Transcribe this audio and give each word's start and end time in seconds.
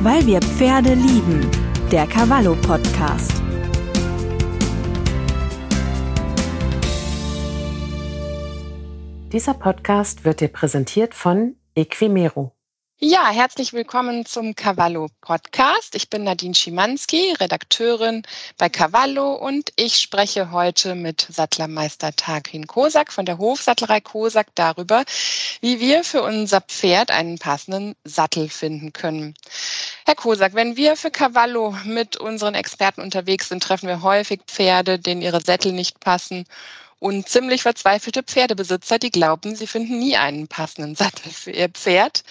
Weil 0.00 0.24
wir 0.26 0.40
Pferde 0.40 0.94
lieben. 0.94 1.50
Der 1.90 2.06
Cavallo 2.06 2.54
Podcast. 2.54 3.32
Dieser 9.32 9.54
Podcast 9.54 10.24
wird 10.24 10.40
dir 10.40 10.48
präsentiert 10.48 11.14
von 11.14 11.56
Equimero. 11.74 12.57
Ja, 13.00 13.30
herzlich 13.30 13.72
willkommen 13.72 14.26
zum 14.26 14.56
Cavallo 14.56 15.06
Podcast. 15.20 15.94
Ich 15.94 16.10
bin 16.10 16.24
Nadine 16.24 16.56
Schimanski, 16.56 17.32
Redakteurin 17.38 18.24
bei 18.56 18.68
Cavallo 18.68 19.34
und 19.34 19.70
ich 19.76 20.00
spreche 20.00 20.50
heute 20.50 20.96
mit 20.96 21.24
Sattlermeister 21.30 22.10
Tarkin 22.16 22.66
Kosak 22.66 23.12
von 23.12 23.24
der 23.24 23.38
Hofsattlerei 23.38 24.00
Kosak 24.00 24.48
darüber, 24.56 25.04
wie 25.60 25.78
wir 25.78 26.02
für 26.02 26.24
unser 26.24 26.60
Pferd 26.60 27.12
einen 27.12 27.38
passenden 27.38 27.94
Sattel 28.02 28.48
finden 28.48 28.92
können. 28.92 29.34
Herr 30.04 30.16
Kosak, 30.16 30.54
wenn 30.54 30.74
wir 30.74 30.96
für 30.96 31.12
Cavallo 31.12 31.76
mit 31.84 32.16
unseren 32.16 32.56
Experten 32.56 33.00
unterwegs 33.00 33.48
sind, 33.48 33.62
treffen 33.62 33.86
wir 33.86 34.02
häufig 34.02 34.40
Pferde, 34.48 34.98
denen 34.98 35.22
ihre 35.22 35.40
Sättel 35.40 35.70
nicht 35.70 36.00
passen 36.00 36.46
und 36.98 37.28
ziemlich 37.28 37.62
verzweifelte 37.62 38.24
Pferdebesitzer, 38.24 38.98
die 38.98 39.10
glauben, 39.10 39.54
sie 39.54 39.68
finden 39.68 40.00
nie 40.00 40.16
einen 40.16 40.48
passenden 40.48 40.96
Sattel 40.96 41.30
für 41.30 41.52
ihr 41.52 41.68
Pferd. 41.68 42.24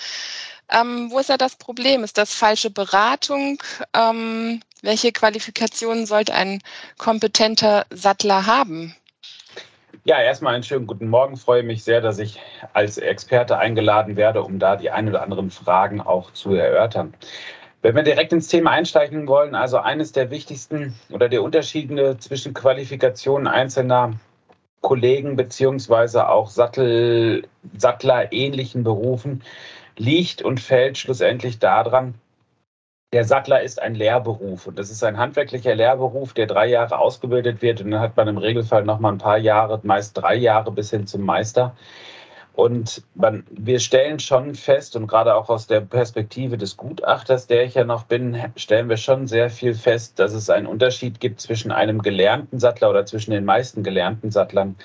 Ähm, 0.72 1.10
wo 1.12 1.20
ist 1.20 1.30
da 1.30 1.38
das 1.38 1.56
Problem? 1.56 2.04
Ist 2.04 2.18
das 2.18 2.34
falsche 2.34 2.70
Beratung? 2.70 3.62
Ähm, 3.94 4.62
welche 4.82 5.12
Qualifikationen 5.12 6.06
sollte 6.06 6.34
ein 6.34 6.62
kompetenter 6.98 7.86
Sattler 7.90 8.46
haben? 8.46 8.96
Ja, 10.04 10.22
erstmal 10.22 10.54
einen 10.54 10.64
schönen 10.64 10.88
guten 10.88 11.10
Morgen. 11.10 11.36
Freue 11.36 11.64
mich 11.64 11.84
sehr, 11.84 12.00
dass 12.02 12.20
ich 12.20 12.40
als 12.74 12.98
Experte 12.98 13.58
eingeladen 13.58 14.16
werde, 14.16 14.42
um 14.44 14.60
da 14.60 14.76
die 14.76 14.90
ein 14.90 15.10
oder 15.10 15.22
anderen 15.22 15.52
Fragen 15.52 16.00
auch 16.00 16.32
zu 16.32 16.54
erörtern. 16.54 17.14
Wenn 17.82 17.96
wir 17.96 18.04
direkt 18.04 18.34
ins 18.34 18.48
Thema 18.48 18.72
einsteigen 18.72 19.28
wollen, 19.28 19.56
also 19.56 19.78
eines 19.78 20.12
der 20.12 20.32
wichtigsten 20.32 20.96
oder 21.10 21.30
der 21.30 21.44
Unterschiede 21.44 22.18
zwischen 22.18 22.54
Qualifikationen 22.54 23.48
einzelner 23.48 24.14
Kollegen 24.82 25.36
beziehungsweise 25.36 26.30
auch 26.30 26.50
Sattel, 26.50 27.48
Sattler 27.78 28.32
ähnlichen 28.32 28.84
Berufen 28.84 29.44
liegt 29.98 30.42
und 30.42 30.60
fällt 30.60 30.98
schlussendlich 30.98 31.60
daran, 31.60 32.16
der 33.14 33.24
Sattler 33.24 33.62
ist 33.62 33.82
ein 33.82 33.96
Lehrberuf. 33.96 34.68
Und 34.68 34.78
das 34.78 34.90
ist 34.90 35.04
ein 35.04 35.18
handwerklicher 35.18 35.76
Lehrberuf, 35.76 36.34
der 36.34 36.46
drei 36.46 36.68
Jahre 36.68 37.00
ausgebildet 37.00 37.62
wird. 37.62 37.82
Und 37.82 37.92
dann 37.92 38.02
hat 38.02 38.18
man 38.18 38.28
im 38.28 38.38
Regelfall 38.38 38.84
noch 38.84 39.00
mal 39.00 39.14
ein 39.14 39.18
paar 39.18 39.38
Jahre, 39.38 39.80
meist 39.84 40.18
drei 40.18 40.36
Jahre 40.36 40.72
bis 40.72 40.90
hin 40.90 41.08
zum 41.08 41.22
Meister. 41.22 41.76
Und 42.54 43.04
man, 43.14 43.46
wir 43.52 43.80
stellen 43.80 44.20
schon 44.20 44.56
fest, 44.56 44.96
und 44.96 45.06
gerade 45.06 45.36
auch 45.36 45.48
aus 45.48 45.68
der 45.68 45.80
Perspektive 45.80 46.58
des 46.58 46.76
Gutachters, 46.76 47.46
der 47.46 47.64
ich 47.64 47.76
ja 47.76 47.84
noch 47.84 48.06
bin, 48.06 48.36
stellen 48.56 48.90
wir 48.90 48.98
schon 48.98 49.28
sehr 49.28 49.52
viel 49.52 49.76
fest, 49.76 50.18
dass 50.18 50.34
es 50.34 50.50
einen 50.50 50.66
Unterschied 50.66 51.20
gibt 51.20 51.40
zwischen 51.40 51.72
einem 51.72 52.02
gelernten 52.02 52.60
Sattler 52.60 52.90
oder 52.90 53.06
zwischen 53.06 53.30
den 53.30 53.46
meisten 53.46 53.84
gelernten 53.84 54.32
Sattlern. 54.32 54.76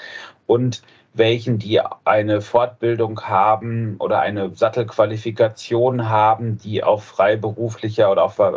Und 0.46 0.82
welchen, 1.14 1.58
die 1.58 1.80
eine 2.04 2.40
Fortbildung 2.40 3.20
haben 3.22 3.96
oder 3.98 4.20
eine 4.20 4.54
Sattelqualifikation 4.54 6.08
haben, 6.08 6.58
die 6.58 6.82
auf 6.82 7.04
freiberuflicher 7.04 8.10
oder 8.10 8.24
auf 8.24 8.38
äh, 8.38 8.52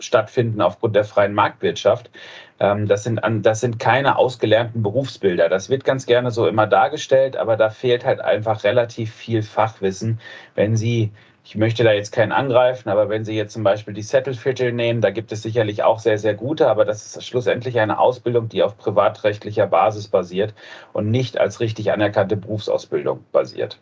stattfinden 0.00 0.60
aufgrund 0.60 0.96
der 0.96 1.04
freien 1.04 1.34
Marktwirtschaft. 1.34 2.10
Ähm, 2.58 2.86
das, 2.88 3.04
sind, 3.04 3.20
das 3.42 3.60
sind 3.60 3.78
keine 3.78 4.16
ausgelernten 4.16 4.82
Berufsbilder. 4.82 5.48
Das 5.48 5.70
wird 5.70 5.84
ganz 5.84 6.06
gerne 6.06 6.30
so 6.30 6.46
immer 6.46 6.66
dargestellt, 6.66 7.36
aber 7.36 7.56
da 7.56 7.70
fehlt 7.70 8.04
halt 8.04 8.20
einfach 8.20 8.64
relativ 8.64 9.14
viel 9.14 9.42
Fachwissen. 9.42 10.20
Wenn 10.54 10.76
Sie 10.76 11.12
ich 11.44 11.56
möchte 11.56 11.82
da 11.82 11.92
jetzt 11.92 12.12
keinen 12.12 12.32
angreifen, 12.32 12.88
aber 12.88 13.08
wenn 13.08 13.24
Sie 13.24 13.34
jetzt 13.34 13.52
zum 13.52 13.64
Beispiel 13.64 13.94
die 13.94 14.02
Settleviertel 14.02 14.72
nehmen, 14.72 15.00
da 15.00 15.10
gibt 15.10 15.32
es 15.32 15.42
sicherlich 15.42 15.82
auch 15.82 15.98
sehr, 15.98 16.18
sehr 16.18 16.34
gute, 16.34 16.68
aber 16.68 16.84
das 16.84 17.04
ist 17.04 17.26
schlussendlich 17.26 17.78
eine 17.80 17.98
Ausbildung, 17.98 18.48
die 18.48 18.62
auf 18.62 18.78
privatrechtlicher 18.78 19.66
Basis 19.66 20.08
basiert 20.08 20.54
und 20.92 21.10
nicht 21.10 21.38
als 21.38 21.60
richtig 21.60 21.90
anerkannte 21.90 22.36
Berufsausbildung 22.36 23.24
basiert. 23.32 23.78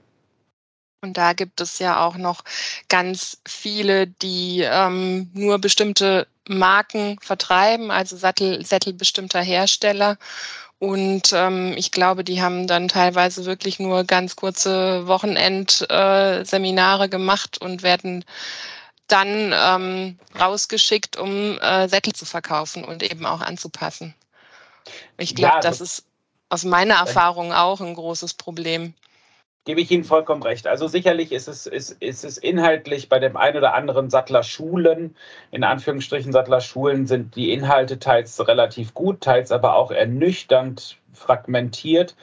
Und 1.02 1.16
da 1.16 1.32
gibt 1.32 1.60
es 1.60 1.78
ja 1.78 2.04
auch 2.04 2.16
noch 2.16 2.42
ganz 2.88 3.40
viele, 3.46 4.06
die 4.06 4.62
ähm, 4.62 5.30
nur 5.32 5.58
bestimmte 5.58 6.26
Marken 6.48 7.18
vertreiben, 7.20 7.90
also 7.90 8.16
Sattel, 8.16 8.64
Sättel 8.64 8.92
bestimmter 8.92 9.40
Hersteller. 9.40 10.18
Und 10.80 11.32
ähm, 11.34 11.74
ich 11.76 11.92
glaube, 11.92 12.24
die 12.24 12.40
haben 12.40 12.66
dann 12.66 12.88
teilweise 12.88 13.44
wirklich 13.44 13.78
nur 13.78 14.04
ganz 14.04 14.34
kurze 14.34 15.06
Wochenendseminare 15.06 17.04
äh, 17.04 17.08
gemacht 17.08 17.60
und 17.60 17.82
werden 17.82 18.24
dann 19.06 19.52
ähm, 19.54 20.18
rausgeschickt, 20.40 21.18
um 21.18 21.58
äh, 21.58 21.86
Sättel 21.86 22.14
zu 22.14 22.24
verkaufen 22.24 22.82
und 22.82 23.02
eben 23.02 23.26
auch 23.26 23.42
anzupassen. 23.42 24.14
Ich 25.18 25.34
glaube, 25.34 25.56
ja, 25.56 25.60
das 25.60 25.82
ist 25.82 26.04
aus 26.48 26.64
meiner 26.64 26.94
Erfahrung 26.94 27.52
auch 27.52 27.82
ein 27.82 27.94
großes 27.94 28.32
Problem 28.32 28.94
gebe 29.64 29.80
ich 29.80 29.90
Ihnen 29.90 30.04
vollkommen 30.04 30.42
recht. 30.42 30.66
Also 30.66 30.88
sicherlich 30.88 31.32
ist 31.32 31.48
es, 31.48 31.66
ist, 31.66 31.90
ist 32.00 32.24
es 32.24 32.38
inhaltlich 32.38 33.08
bei 33.08 33.18
dem 33.18 33.36
einen 33.36 33.58
oder 33.58 33.74
anderen 33.74 34.10
Sattlerschulen, 34.10 35.14
in 35.50 35.64
Anführungsstrichen 35.64 36.32
Sattlerschulen, 36.32 37.06
sind 37.06 37.36
die 37.36 37.52
Inhalte 37.52 37.98
teils 37.98 38.46
relativ 38.46 38.94
gut, 38.94 39.20
teils 39.20 39.52
aber 39.52 39.76
auch 39.76 39.90
ernüchternd 39.90 40.96
fragmentiert. 41.12 42.16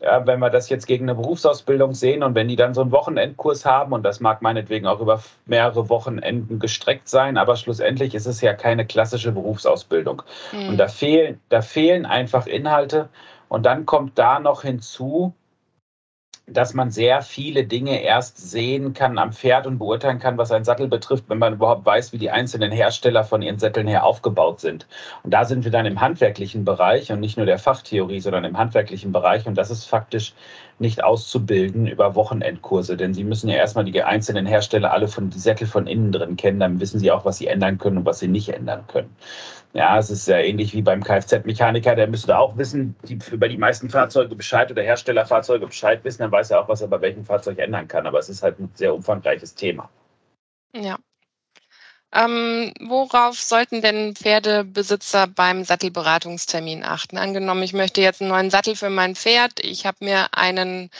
Ja, 0.00 0.26
wenn 0.26 0.40
wir 0.40 0.50
das 0.50 0.68
jetzt 0.68 0.86
gegen 0.86 1.04
eine 1.04 1.14
Berufsausbildung 1.14 1.94
sehen 1.94 2.22
und 2.22 2.34
wenn 2.34 2.48
die 2.48 2.56
dann 2.56 2.74
so 2.74 2.82
einen 2.82 2.92
Wochenendkurs 2.92 3.64
haben, 3.64 3.92
und 3.92 4.02
das 4.02 4.20
mag 4.20 4.42
meinetwegen 4.42 4.86
auch 4.86 5.00
über 5.00 5.22
mehrere 5.46 5.88
Wochenenden 5.88 6.58
gestreckt 6.58 7.08
sein, 7.08 7.38
aber 7.38 7.56
schlussendlich 7.56 8.14
ist 8.14 8.26
es 8.26 8.40
ja 8.40 8.52
keine 8.52 8.84
klassische 8.84 9.32
Berufsausbildung. 9.32 10.22
Mhm. 10.52 10.70
Und 10.70 10.76
da 10.76 10.88
fehlen, 10.88 11.40
da 11.48 11.62
fehlen 11.62 12.04
einfach 12.04 12.46
Inhalte. 12.46 13.08
Und 13.48 13.64
dann 13.64 13.86
kommt 13.86 14.18
da 14.18 14.40
noch 14.40 14.62
hinzu, 14.62 15.32
dass 16.46 16.74
man 16.74 16.90
sehr 16.90 17.22
viele 17.22 17.64
Dinge 17.64 18.02
erst 18.02 18.36
sehen 18.38 18.92
kann 18.92 19.16
am 19.18 19.32
Pferd 19.32 19.66
und 19.66 19.78
beurteilen 19.78 20.18
kann, 20.18 20.36
was 20.36 20.52
einen 20.52 20.64
Sattel 20.64 20.88
betrifft, 20.88 21.24
wenn 21.28 21.38
man 21.38 21.54
überhaupt 21.54 21.86
weiß, 21.86 22.12
wie 22.12 22.18
die 22.18 22.30
einzelnen 22.30 22.70
Hersteller 22.70 23.24
von 23.24 23.40
ihren 23.40 23.58
Sätteln 23.58 23.86
her 23.86 24.04
aufgebaut 24.04 24.60
sind. 24.60 24.86
Und 25.22 25.32
da 25.32 25.46
sind 25.46 25.64
wir 25.64 25.70
dann 25.70 25.86
im 25.86 26.00
handwerklichen 26.00 26.64
Bereich 26.64 27.10
und 27.10 27.20
nicht 27.20 27.38
nur 27.38 27.46
der 27.46 27.58
Fachtheorie, 27.58 28.20
sondern 28.20 28.44
im 28.44 28.58
handwerklichen 28.58 29.10
Bereich. 29.10 29.46
Und 29.46 29.56
das 29.56 29.70
ist 29.70 29.84
faktisch 29.84 30.34
nicht 30.78 31.04
auszubilden 31.04 31.86
über 31.86 32.14
Wochenendkurse, 32.14 32.96
denn 32.96 33.14
sie 33.14 33.24
müssen 33.24 33.48
ja 33.48 33.56
erstmal 33.56 33.84
die 33.84 34.02
einzelnen 34.02 34.46
Hersteller 34.46 34.92
alle 34.92 35.08
von 35.08 35.30
die 35.30 35.38
Sättel 35.38 35.66
von 35.66 35.86
innen 35.86 36.12
drin 36.12 36.36
kennen, 36.36 36.60
dann 36.60 36.80
wissen 36.80 36.98
sie 36.98 37.10
auch, 37.10 37.24
was 37.24 37.38
sie 37.38 37.46
ändern 37.46 37.78
können 37.78 37.98
und 37.98 38.06
was 38.06 38.18
sie 38.18 38.28
nicht 38.28 38.48
ändern 38.48 38.84
können. 38.88 39.14
Ja, 39.72 39.98
es 39.98 40.08
ist 40.08 40.28
ja 40.28 40.38
ähnlich 40.38 40.72
wie 40.72 40.82
beim 40.82 41.02
Kfz-Mechaniker, 41.02 41.96
der 41.96 42.06
müsste 42.06 42.38
auch 42.38 42.56
wissen, 42.56 42.94
die, 43.08 43.18
über 43.32 43.48
die 43.48 43.58
meisten 43.58 43.90
Fahrzeuge 43.90 44.36
Bescheid 44.36 44.70
oder 44.70 44.82
Herstellerfahrzeuge 44.82 45.66
Bescheid 45.66 46.04
wissen, 46.04 46.22
dann 46.22 46.30
weiß 46.30 46.52
er 46.52 46.60
auch, 46.60 46.68
was 46.68 46.80
er 46.80 46.88
bei 46.88 47.00
welchem 47.00 47.24
Fahrzeug 47.24 47.58
ändern 47.58 47.88
kann. 47.88 48.06
Aber 48.06 48.20
es 48.20 48.28
ist 48.28 48.42
halt 48.42 48.60
ein 48.60 48.70
sehr 48.74 48.94
umfangreiches 48.94 49.54
Thema. 49.56 49.90
Ja. 50.74 50.96
Ähm, 52.14 52.72
worauf 52.80 53.40
sollten 53.40 53.82
denn 53.82 54.14
Pferdebesitzer 54.14 55.26
beim 55.26 55.64
Sattelberatungstermin 55.64 56.84
achten? 56.84 57.18
Angenommen, 57.18 57.64
ich 57.64 57.72
möchte 57.72 58.00
jetzt 58.02 58.20
einen 58.20 58.30
neuen 58.30 58.50
Sattel 58.50 58.76
für 58.76 58.88
mein 58.88 59.16
Pferd. 59.16 59.58
Ich 59.58 59.84
habe 59.84 60.04
mir 60.04 60.28
einen 60.32 60.90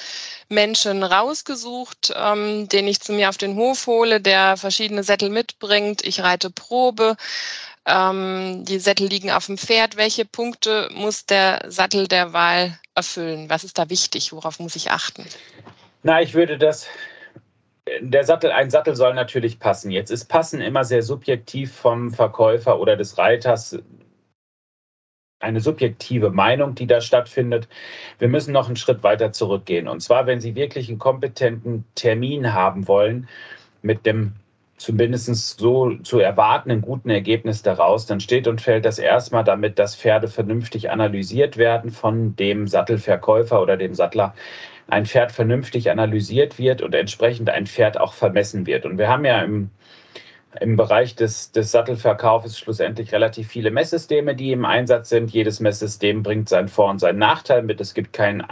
Menschen 0.49 1.05
rausgesucht, 1.05 2.13
ähm, 2.17 2.69
den 2.69 2.89
ich 2.89 3.01
zu 3.01 3.13
mir 3.13 3.29
auf 3.29 3.37
den 3.37 3.55
Hof 3.55 3.87
hole, 3.87 4.21
der 4.21 4.57
verschiedene 4.57 5.05
Sättel 5.05 5.31
mitbringt. 5.31 6.05
Ich 6.05 6.21
reite 6.21 6.51
Probe. 6.51 7.17
Ähm, 7.87 8.65
die 8.65 8.81
Sättel 8.81 9.07
liegen 9.07 9.31
auf 9.31 9.47
dem 9.47 9.57
Pferd. 9.57 9.97
Welche 9.97 10.25
Punkte 10.25 10.89
muss 10.95 11.27
der 11.27 11.65
Sattel 11.69 12.09
der 12.09 12.33
Wahl 12.33 12.77
erfüllen? 12.97 13.49
Was 13.51 13.63
ist 13.63 13.79
da 13.79 13.89
wichtig? 13.89 14.33
Worauf 14.33 14.59
muss 14.59 14.75
ich 14.75 14.91
achten? 14.91 15.25
Na, 16.03 16.21
ich 16.21 16.35
würde 16.35 16.59
das. 16.59 16.89
Der 18.01 18.25
Sattel, 18.25 18.51
ein 18.51 18.71
Sattel 18.71 18.97
soll 18.97 19.15
natürlich 19.15 19.59
passen. 19.59 19.91
Jetzt 19.91 20.11
ist 20.11 20.27
Passen 20.27 20.61
immer 20.61 20.85
sehr 20.85 21.03
subjektiv 21.03 21.73
vom 21.73 22.11
Verkäufer 22.11 22.81
oder 22.81 22.97
des 22.97 23.19
Reiters 23.19 23.79
eine 25.41 25.61
subjektive 25.61 26.31
Meinung, 26.31 26.75
die 26.75 26.87
da 26.87 27.01
stattfindet. 27.01 27.69
Wir 28.19 28.29
müssen 28.29 28.53
noch 28.53 28.67
einen 28.67 28.77
Schritt 28.77 29.03
weiter 29.03 29.33
zurückgehen. 29.33 29.89
Und 29.89 30.01
zwar, 30.01 30.27
wenn 30.27 30.41
Sie 30.41 30.55
wirklich 30.55 30.89
einen 30.89 30.99
kompetenten 30.99 31.85
Termin 31.95 32.55
haben 32.55 32.89
wollen 32.89 33.29
mit 33.83 34.07
dem 34.07 34.33
zumindest 34.77 35.59
so 35.59 35.95
zu 35.99 36.19
erwartenden 36.19 36.81
guten 36.81 37.11
Ergebnis 37.11 37.63
daraus, 37.63 38.07
dann 38.07 38.21
steht 38.21 38.49
und 38.49 38.61
fällt 38.61 38.85
das 38.85 38.99
erstmal 38.99 39.45
damit, 39.45 39.79
dass 39.79 39.95
Pferde 39.95 40.29
vernünftig 40.29 40.91
analysiert 40.91 41.57
werden 41.57 41.91
von 41.91 42.35
dem 42.37 42.67
Sattelverkäufer 42.67 43.63
oder 43.63 43.77
dem 43.77 43.95
Sattler. 43.95 44.35
Ein 44.89 45.07
Pferd 45.07 45.33
vernünftig 45.33 45.91
analysiert 45.91 46.59
wird 46.59 46.83
und 46.83 46.95
entsprechend 46.95 47.51
ein 47.51 47.67
Pferd 47.67 47.99
auch 47.99 48.13
vermessen 48.13 48.67
wird. 48.67 48.85
Und 48.87 48.99
wir 48.99 49.09
haben 49.09 49.25
ja 49.25 49.41
im 49.41 49.71
im 50.61 50.77
Bereich 50.77 51.15
des, 51.17 51.51
des 51.53 51.73
Sattelverkaufs 51.73 52.59
schlussendlich 52.59 53.13
relativ 53.13 53.49
viele 53.49 53.71
Messsysteme, 53.71 54.35
die 54.35 54.53
im 54.53 54.65
Einsatz 54.65 55.09
sind. 55.09 55.31
Jedes 55.31 55.61
Messsystem 55.61 56.23
bringt 56.23 56.49
seinen 56.49 56.69
Vor- 56.69 56.91
und 56.91 57.01
seinen 57.01 57.19
Nachteil 57.19 57.63
mit. 57.63 57.81
Es 57.81 57.95
gibt 57.95 58.13
kein 58.13 58.45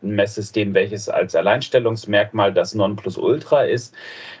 Messsystem, 0.00 0.74
welches 0.74 1.08
als 1.08 1.34
Alleinstellungsmerkmal 1.34 2.52
das 2.54 2.74
Nonplusultra 2.74 3.64
ist. 3.64 3.94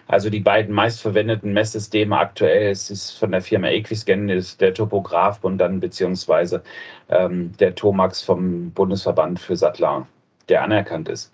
Also 0.08 0.30
die 0.30 0.40
beiden 0.40 0.74
meistverwendeten 0.74 1.52
Messsysteme 1.52 2.16
aktuell 2.16 2.70
es 2.70 2.90
ist 2.90 3.12
von 3.12 3.32
der 3.32 3.42
Firma 3.42 3.68
Equiscan 3.68 4.28
ist 4.28 4.60
der 4.60 4.74
Topograph 4.74 5.44
und 5.44 5.58
dann 5.58 5.80
beziehungsweise 5.80 6.62
ähm, 7.10 7.52
der 7.58 7.74
Tomax 7.74 8.22
vom 8.22 8.70
Bundesverband 8.72 9.38
für 9.38 9.56
Sattler, 9.56 10.06
der 10.48 10.62
anerkannt 10.62 11.08
ist. 11.08 11.32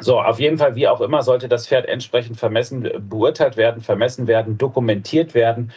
So, 0.00 0.20
auf 0.20 0.40
jeden 0.40 0.58
Fall, 0.58 0.74
wie 0.74 0.88
auch 0.88 1.00
immer, 1.00 1.22
sollte 1.22 1.48
das 1.48 1.68
Pferd 1.68 1.86
entsprechend 1.86 2.38
vermessen, 2.38 2.88
beurteilt 3.08 3.56
werden, 3.56 3.82
vermessen 3.82 4.26
werden, 4.26 4.56
dokumentiert 4.56 5.34
werden 5.34 5.70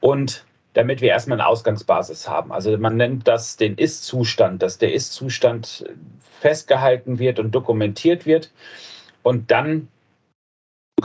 und 0.00 0.44
damit 0.72 1.00
wir 1.00 1.10
erstmal 1.10 1.40
eine 1.40 1.48
Ausgangsbasis 1.48 2.28
haben. 2.28 2.52
Also 2.52 2.76
man 2.78 2.96
nennt 2.96 3.28
das 3.28 3.56
den 3.56 3.76
Ist-Zustand, 3.76 4.62
dass 4.62 4.78
der 4.78 4.92
Ist-Zustand 4.92 5.84
festgehalten 6.40 7.18
wird 7.18 7.38
und 7.38 7.52
dokumentiert 7.52 8.26
wird. 8.26 8.50
Und 9.22 9.50
dann 9.50 9.88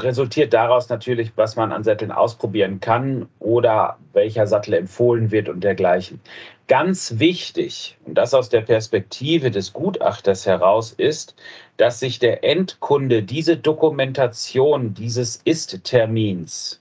resultiert 0.03 0.53
daraus 0.53 0.89
natürlich, 0.89 1.31
was 1.35 1.55
man 1.55 1.71
an 1.71 1.83
Sätteln 1.83 2.11
ausprobieren 2.11 2.79
kann 2.79 3.27
oder 3.39 3.97
welcher 4.13 4.47
Sattel 4.47 4.73
empfohlen 4.73 5.31
wird 5.31 5.49
und 5.49 5.63
dergleichen. 5.63 6.19
Ganz 6.67 7.17
wichtig, 7.17 7.97
und 8.05 8.15
das 8.15 8.33
aus 8.33 8.49
der 8.49 8.61
Perspektive 8.61 9.49
des 9.49 9.73
Gutachters 9.73 10.45
heraus, 10.45 10.91
ist, 10.91 11.35
dass 11.77 11.99
sich 11.99 12.19
der 12.19 12.43
Endkunde 12.43 13.23
diese 13.23 13.57
Dokumentation 13.57 14.93
dieses 14.93 15.37
Ist-Termins 15.45 16.79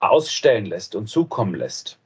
ausstellen 0.00 0.66
lässt 0.66 0.94
und 0.94 1.08
zukommen 1.08 1.54
lässt. 1.54 1.98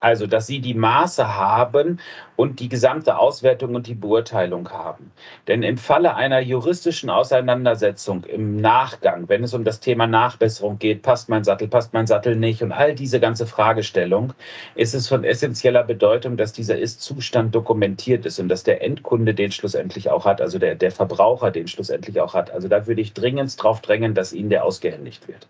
Also, 0.00 0.26
dass 0.26 0.46
sie 0.46 0.60
die 0.60 0.74
Maße 0.74 1.34
haben 1.36 1.98
und 2.36 2.60
die 2.60 2.68
gesamte 2.68 3.16
Auswertung 3.16 3.74
und 3.74 3.86
die 3.86 3.94
Beurteilung 3.94 4.68
haben. 4.70 5.12
Denn 5.48 5.62
im 5.62 5.78
Falle 5.78 6.14
einer 6.14 6.40
juristischen 6.40 7.08
Auseinandersetzung 7.08 8.24
im 8.24 8.56
Nachgang, 8.56 9.28
wenn 9.30 9.44
es 9.44 9.54
um 9.54 9.64
das 9.64 9.80
Thema 9.80 10.06
Nachbesserung 10.06 10.78
geht, 10.78 11.00
passt 11.00 11.30
mein 11.30 11.42
Sattel, 11.42 11.68
passt 11.68 11.94
mein 11.94 12.06
Sattel 12.06 12.36
nicht 12.36 12.62
und 12.62 12.72
all 12.72 12.94
diese 12.94 13.18
ganze 13.18 13.46
Fragestellung, 13.46 14.34
ist 14.74 14.94
es 14.94 15.08
von 15.08 15.24
essentieller 15.24 15.84
Bedeutung, 15.84 16.36
dass 16.36 16.52
dieser 16.52 16.78
Ist-Zustand 16.78 17.54
dokumentiert 17.54 18.26
ist 18.26 18.38
und 18.38 18.50
dass 18.50 18.62
der 18.62 18.82
Endkunde 18.82 19.32
den 19.32 19.52
schlussendlich 19.52 20.10
auch 20.10 20.26
hat, 20.26 20.42
also 20.42 20.58
der, 20.58 20.74
der 20.74 20.90
Verbraucher 20.90 21.50
den 21.50 21.66
schlussendlich 21.66 22.20
auch 22.20 22.34
hat. 22.34 22.50
Also 22.50 22.68
da 22.68 22.86
würde 22.86 23.00
ich 23.00 23.14
dringend 23.14 23.58
darauf 23.58 23.80
drängen, 23.80 24.14
dass 24.14 24.34
ihnen 24.34 24.50
der 24.50 24.64
ausgehändigt 24.64 25.28
wird. 25.28 25.48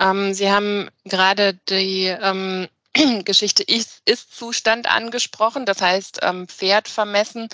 Ähm, 0.00 0.34
Sie 0.34 0.50
haben 0.50 0.88
gerade 1.04 1.54
die 1.68 2.06
ähm, 2.06 2.68
Geschichte 3.24 3.62
Ist-Zustand 3.62 4.90
angesprochen, 4.90 5.66
das 5.66 5.80
heißt 5.80 6.20
ähm, 6.22 6.48
Pferd 6.48 6.88
vermessen. 6.88 7.48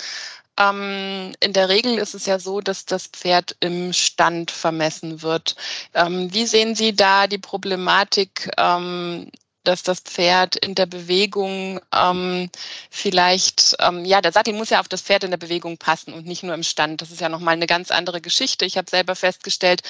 Ähm, 0.58 1.32
in 1.40 1.52
der 1.52 1.68
Regel 1.68 1.98
ist 1.98 2.14
es 2.14 2.26
ja 2.26 2.38
so, 2.38 2.60
dass 2.60 2.84
das 2.84 3.06
Pferd 3.06 3.56
im 3.60 3.92
Stand 3.92 4.50
vermessen 4.50 5.22
wird. 5.22 5.56
Ähm, 5.94 6.32
wie 6.34 6.46
sehen 6.46 6.74
Sie 6.74 6.94
da 6.94 7.26
die 7.26 7.38
Problematik 7.38 8.50
ähm, 8.58 9.30
dass 9.64 9.82
das 9.82 10.00
Pferd 10.00 10.56
in 10.56 10.74
der 10.74 10.86
Bewegung 10.86 11.80
ähm, 11.94 12.50
vielleicht, 12.90 13.76
ähm, 13.80 14.04
ja, 14.04 14.20
der 14.20 14.32
Sattel 14.32 14.54
muss 14.54 14.70
ja 14.70 14.80
auf 14.80 14.88
das 14.88 15.02
Pferd 15.02 15.24
in 15.24 15.30
der 15.30 15.38
Bewegung 15.38 15.76
passen 15.76 16.14
und 16.14 16.26
nicht 16.26 16.42
nur 16.42 16.54
im 16.54 16.62
Stand. 16.62 17.02
Das 17.02 17.10
ist 17.10 17.20
ja 17.20 17.28
nochmal 17.28 17.54
eine 17.54 17.66
ganz 17.66 17.90
andere 17.90 18.20
Geschichte. 18.20 18.64
Ich 18.64 18.78
habe 18.78 18.90
selber 18.90 19.14
festgestellt, 19.14 19.82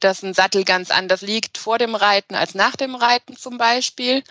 dass 0.00 0.22
ein 0.22 0.34
Sattel 0.34 0.64
ganz 0.64 0.90
anders 0.90 1.22
liegt 1.22 1.58
vor 1.58 1.78
dem 1.78 1.94
Reiten 1.94 2.34
als 2.34 2.54
nach 2.54 2.76
dem 2.76 2.94
Reiten 2.94 3.36
zum 3.36 3.56
Beispiel. 3.58 4.22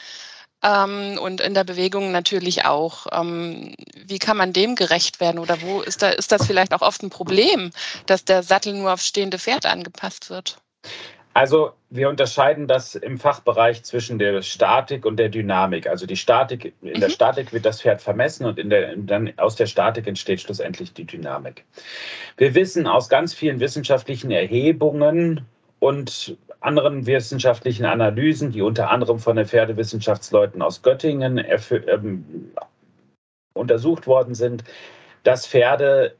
Ähm, 0.63 1.19
und 1.19 1.41
in 1.41 1.53
der 1.53 1.65
Bewegung 1.65 2.11
natürlich 2.11 2.65
auch. 2.65 3.07
Ähm, 3.11 3.75
wie 3.95 4.19
kann 4.19 4.37
man 4.37 4.53
dem 4.53 4.75
gerecht 4.75 5.19
werden 5.19 5.39
oder 5.39 5.61
wo 5.61 5.81
ist 5.81 6.01
da, 6.01 6.09
ist 6.09 6.31
das 6.31 6.45
vielleicht 6.45 6.73
auch 6.73 6.81
oft 6.81 7.03
ein 7.03 7.09
Problem, 7.09 7.71
dass 8.05 8.25
der 8.25 8.43
Sattel 8.43 8.73
nur 8.73 8.93
aufs 8.93 9.07
stehende 9.07 9.39
Pferd 9.39 9.65
angepasst 9.65 10.29
wird? 10.29 10.57
Also 11.33 11.73
wir 11.89 12.09
unterscheiden 12.09 12.67
das 12.67 12.95
im 12.95 13.17
Fachbereich 13.17 13.83
zwischen 13.83 14.19
der 14.19 14.41
Statik 14.43 15.05
und 15.05 15.17
der 15.17 15.29
Dynamik. 15.29 15.87
Also 15.87 16.05
die 16.05 16.15
Statik, 16.15 16.73
in 16.81 16.99
der 16.99 17.09
mhm. 17.09 17.13
Statik 17.13 17.53
wird 17.53 17.65
das 17.65 17.81
Pferd 17.81 18.01
vermessen 18.01 18.45
und 18.45 18.59
in 18.59 18.69
der, 18.69 18.95
dann 18.97 19.33
aus 19.37 19.55
der 19.55 19.65
Statik 19.65 20.05
entsteht 20.07 20.41
schlussendlich 20.41 20.93
die 20.93 21.05
Dynamik. 21.05 21.65
Wir 22.37 22.53
wissen 22.53 22.85
aus 22.85 23.09
ganz 23.09 23.33
vielen 23.33 23.59
wissenschaftlichen 23.59 24.29
Erhebungen 24.29 25.45
und 25.79 26.37
anderen 26.59 27.05
wissenschaftlichen 27.07 27.85
Analysen, 27.85 28.51
die 28.51 28.61
unter 28.61 28.89
anderem 28.89 29.19
von 29.19 29.35
den 29.35 29.45
Pferdewissenschaftsleuten 29.45 30.61
aus 30.61 30.81
Göttingen 30.81 31.43
ähm, 31.87 32.51
untersucht 33.53 34.07
worden 34.07 34.35
sind, 34.35 34.63
dass 35.23 35.47
Pferde 35.47 36.15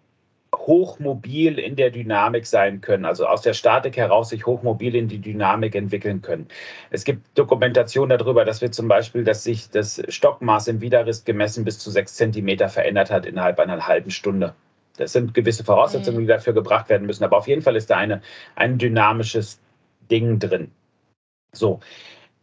hochmobil 0.54 1.60
in 1.60 1.76
der 1.76 1.90
Dynamik 1.90 2.46
sein 2.46 2.82
können, 2.82 3.06
also 3.06 3.26
aus 3.26 3.42
der 3.42 3.54
Statik 3.54 3.98
heraus 3.98 4.30
sich 4.30 4.46
hochmobil 4.46 4.96
in 4.96 5.08
die 5.08 5.20
Dynamik 5.20 5.76
entwickeln 5.76 6.22
können. 6.22 6.48
Es 6.92 7.04
gibt 7.04 7.38
Dokumentation 7.38 8.10
darüber, 8.10 8.46
dass 8.46 8.62
wir 8.62 8.72
zum 8.72 8.88
Beispiel, 8.88 9.24
dass 9.24 9.44
sich 9.44 9.70
das 9.70 10.02
Stockmaß 10.08 10.68
im 10.68 10.82
Widerriss 10.82 11.26
gemessen 11.26 11.66
bis 11.66 11.80
zu 11.80 11.92
sechs 11.92 12.16
Zentimeter 12.16 12.70
verändert 12.70 13.12
hat 13.12 13.26
innerhalb 13.26 13.60
einer 13.60 13.88
halben 13.88 14.12
Stunde. 14.12 14.54
Das 14.98 15.12
sind 15.14 15.34
gewisse 15.34 15.64
Voraussetzungen, 15.64 16.20
die 16.20 16.28
dafür 16.28 16.54
gebracht 16.54 16.90
werden 16.90 17.08
müssen. 17.08 17.24
Aber 17.24 17.38
auf 17.38 17.48
jeden 17.48 17.62
Fall 17.62 17.76
ist 17.76 17.90
da 17.90 17.98
eine, 17.98 18.22
ein 18.56 18.78
dynamisches 18.78 19.60
Ding 20.12 20.40
drin. 20.40 20.72
So. 21.54 21.80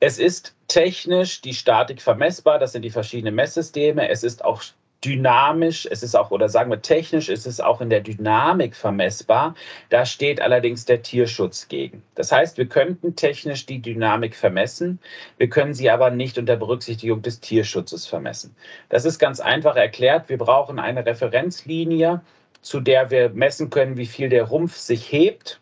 Es 0.00 0.18
ist 0.18 0.56
technisch 0.66 1.42
die 1.42 1.54
Statik 1.54 2.00
vermessbar. 2.00 2.58
Das 2.58 2.72
sind 2.72 2.82
die 2.82 2.90
verschiedenen 2.90 3.34
Messsysteme. 3.34 4.08
Es 4.08 4.24
ist 4.24 4.44
auch 4.44 4.62
dynamisch, 5.04 5.88
es 5.90 6.02
ist 6.02 6.14
auch, 6.14 6.30
oder 6.30 6.48
sagen 6.48 6.70
wir 6.70 6.82
technisch, 6.82 7.28
ist 7.28 7.46
es 7.46 7.60
auch 7.60 7.80
in 7.80 7.90
der 7.90 8.00
Dynamik 8.00 8.76
vermessbar. 8.76 9.54
Da 9.88 10.04
steht 10.04 10.40
allerdings 10.40 10.84
der 10.84 11.02
Tierschutz 11.02 11.68
gegen. 11.68 12.02
Das 12.14 12.30
heißt, 12.30 12.58
wir 12.58 12.66
könnten 12.66 13.16
technisch 13.16 13.66
die 13.66 13.80
Dynamik 13.80 14.34
vermessen, 14.34 14.98
wir 15.38 15.48
können 15.48 15.74
sie 15.74 15.90
aber 15.90 16.10
nicht 16.10 16.36
unter 16.38 16.56
Berücksichtigung 16.56 17.22
des 17.22 17.40
Tierschutzes 17.40 18.06
vermessen. 18.06 18.54
Das 18.90 19.04
ist 19.04 19.18
ganz 19.18 19.40
einfach 19.40 19.76
erklärt. 19.76 20.28
Wir 20.28 20.38
brauchen 20.38 20.78
eine 20.78 21.04
Referenzlinie, 21.04 22.20
zu 22.60 22.80
der 22.80 23.10
wir 23.10 23.30
messen 23.30 23.70
können, 23.70 23.96
wie 23.96 24.06
viel 24.06 24.28
der 24.28 24.44
Rumpf 24.44 24.76
sich 24.76 25.10
hebt. 25.10 25.60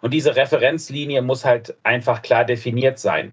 Und 0.00 0.12
diese 0.12 0.36
Referenzlinie 0.36 1.22
muss 1.22 1.44
halt 1.44 1.74
einfach 1.84 2.22
klar 2.22 2.44
definiert 2.44 2.98
sein. 2.98 3.32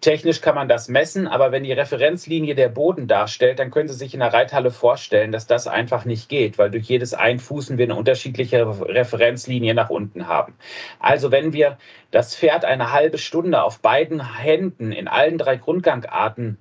Technisch 0.00 0.42
kann 0.42 0.54
man 0.54 0.68
das 0.68 0.88
messen, 0.88 1.26
aber 1.26 1.50
wenn 1.50 1.64
die 1.64 1.72
Referenzlinie 1.72 2.54
der 2.54 2.68
Boden 2.68 3.08
darstellt, 3.08 3.58
dann 3.58 3.70
können 3.70 3.88
Sie 3.88 3.94
sich 3.94 4.12
in 4.12 4.20
der 4.20 4.34
Reithalle 4.34 4.70
vorstellen, 4.70 5.32
dass 5.32 5.46
das 5.46 5.66
einfach 5.66 6.04
nicht 6.04 6.28
geht, 6.28 6.58
weil 6.58 6.70
durch 6.70 6.84
jedes 6.84 7.14
Einfußen 7.14 7.78
wir 7.78 7.86
eine 7.86 7.94
unterschiedliche 7.94 8.66
Referenzlinie 8.66 9.72
nach 9.72 9.88
unten 9.88 10.28
haben. 10.28 10.54
Also 10.98 11.30
wenn 11.30 11.54
wir 11.54 11.78
das 12.10 12.36
Pferd 12.36 12.66
eine 12.66 12.92
halbe 12.92 13.16
Stunde 13.16 13.62
auf 13.62 13.80
beiden 13.80 14.36
Händen 14.36 14.92
in 14.92 15.08
allen 15.08 15.38
drei 15.38 15.56
Grundgangarten 15.56 16.58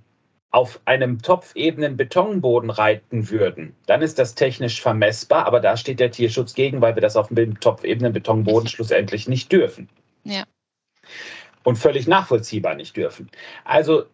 auf 0.52 0.80
einem 0.86 1.22
topfebenen 1.22 1.98
Betonboden 1.98 2.70
reiten 2.70 3.30
würden, 3.30 3.76
dann 3.88 4.02
ist 4.02 4.20
das 4.20 4.36
technisch 4.36 4.82
vermessbar, 4.82 5.48
aber 5.48 5.60
da 5.60 5.76
steht 5.76 6.00
der 6.00 6.12
Tierschutz 6.12 6.54
gegen, 6.54 6.80
weil 6.80 6.96
wir 6.96 7.02
das 7.02 7.18
auf 7.18 7.28
dem 7.28 7.60
topfebenen 7.60 8.14
Betonboden 8.14 8.70
schlussendlich 8.70 9.28
nicht 9.28 9.52
dürfen. 9.52 9.90
Ja 10.24 10.46
und 11.64 11.78
völlig 11.78 12.08
nachvollziehbar 12.08 12.76
nicht 12.76 12.96
dürfen. 12.96 13.30
Also 13.64 14.06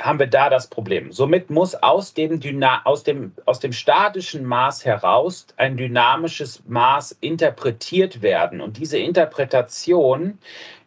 haben 0.00 0.18
wir 0.18 0.26
da 0.26 0.48
das 0.48 0.66
Problem. 0.66 1.12
Somit 1.12 1.50
muss 1.50 1.74
aus 1.74 2.14
dem, 2.14 2.40
aus 2.84 3.02
dem, 3.04 3.32
aus 3.44 3.60
dem 3.60 3.72
statischen 3.72 4.44
Maß 4.44 4.84
heraus 4.84 5.46
ein 5.56 5.76
dynamisches 5.76 6.62
Maß 6.66 7.18
interpretiert 7.20 8.22
werden. 8.22 8.60
Und 8.60 8.78
diese 8.78 8.98
Interpretation 8.98 10.38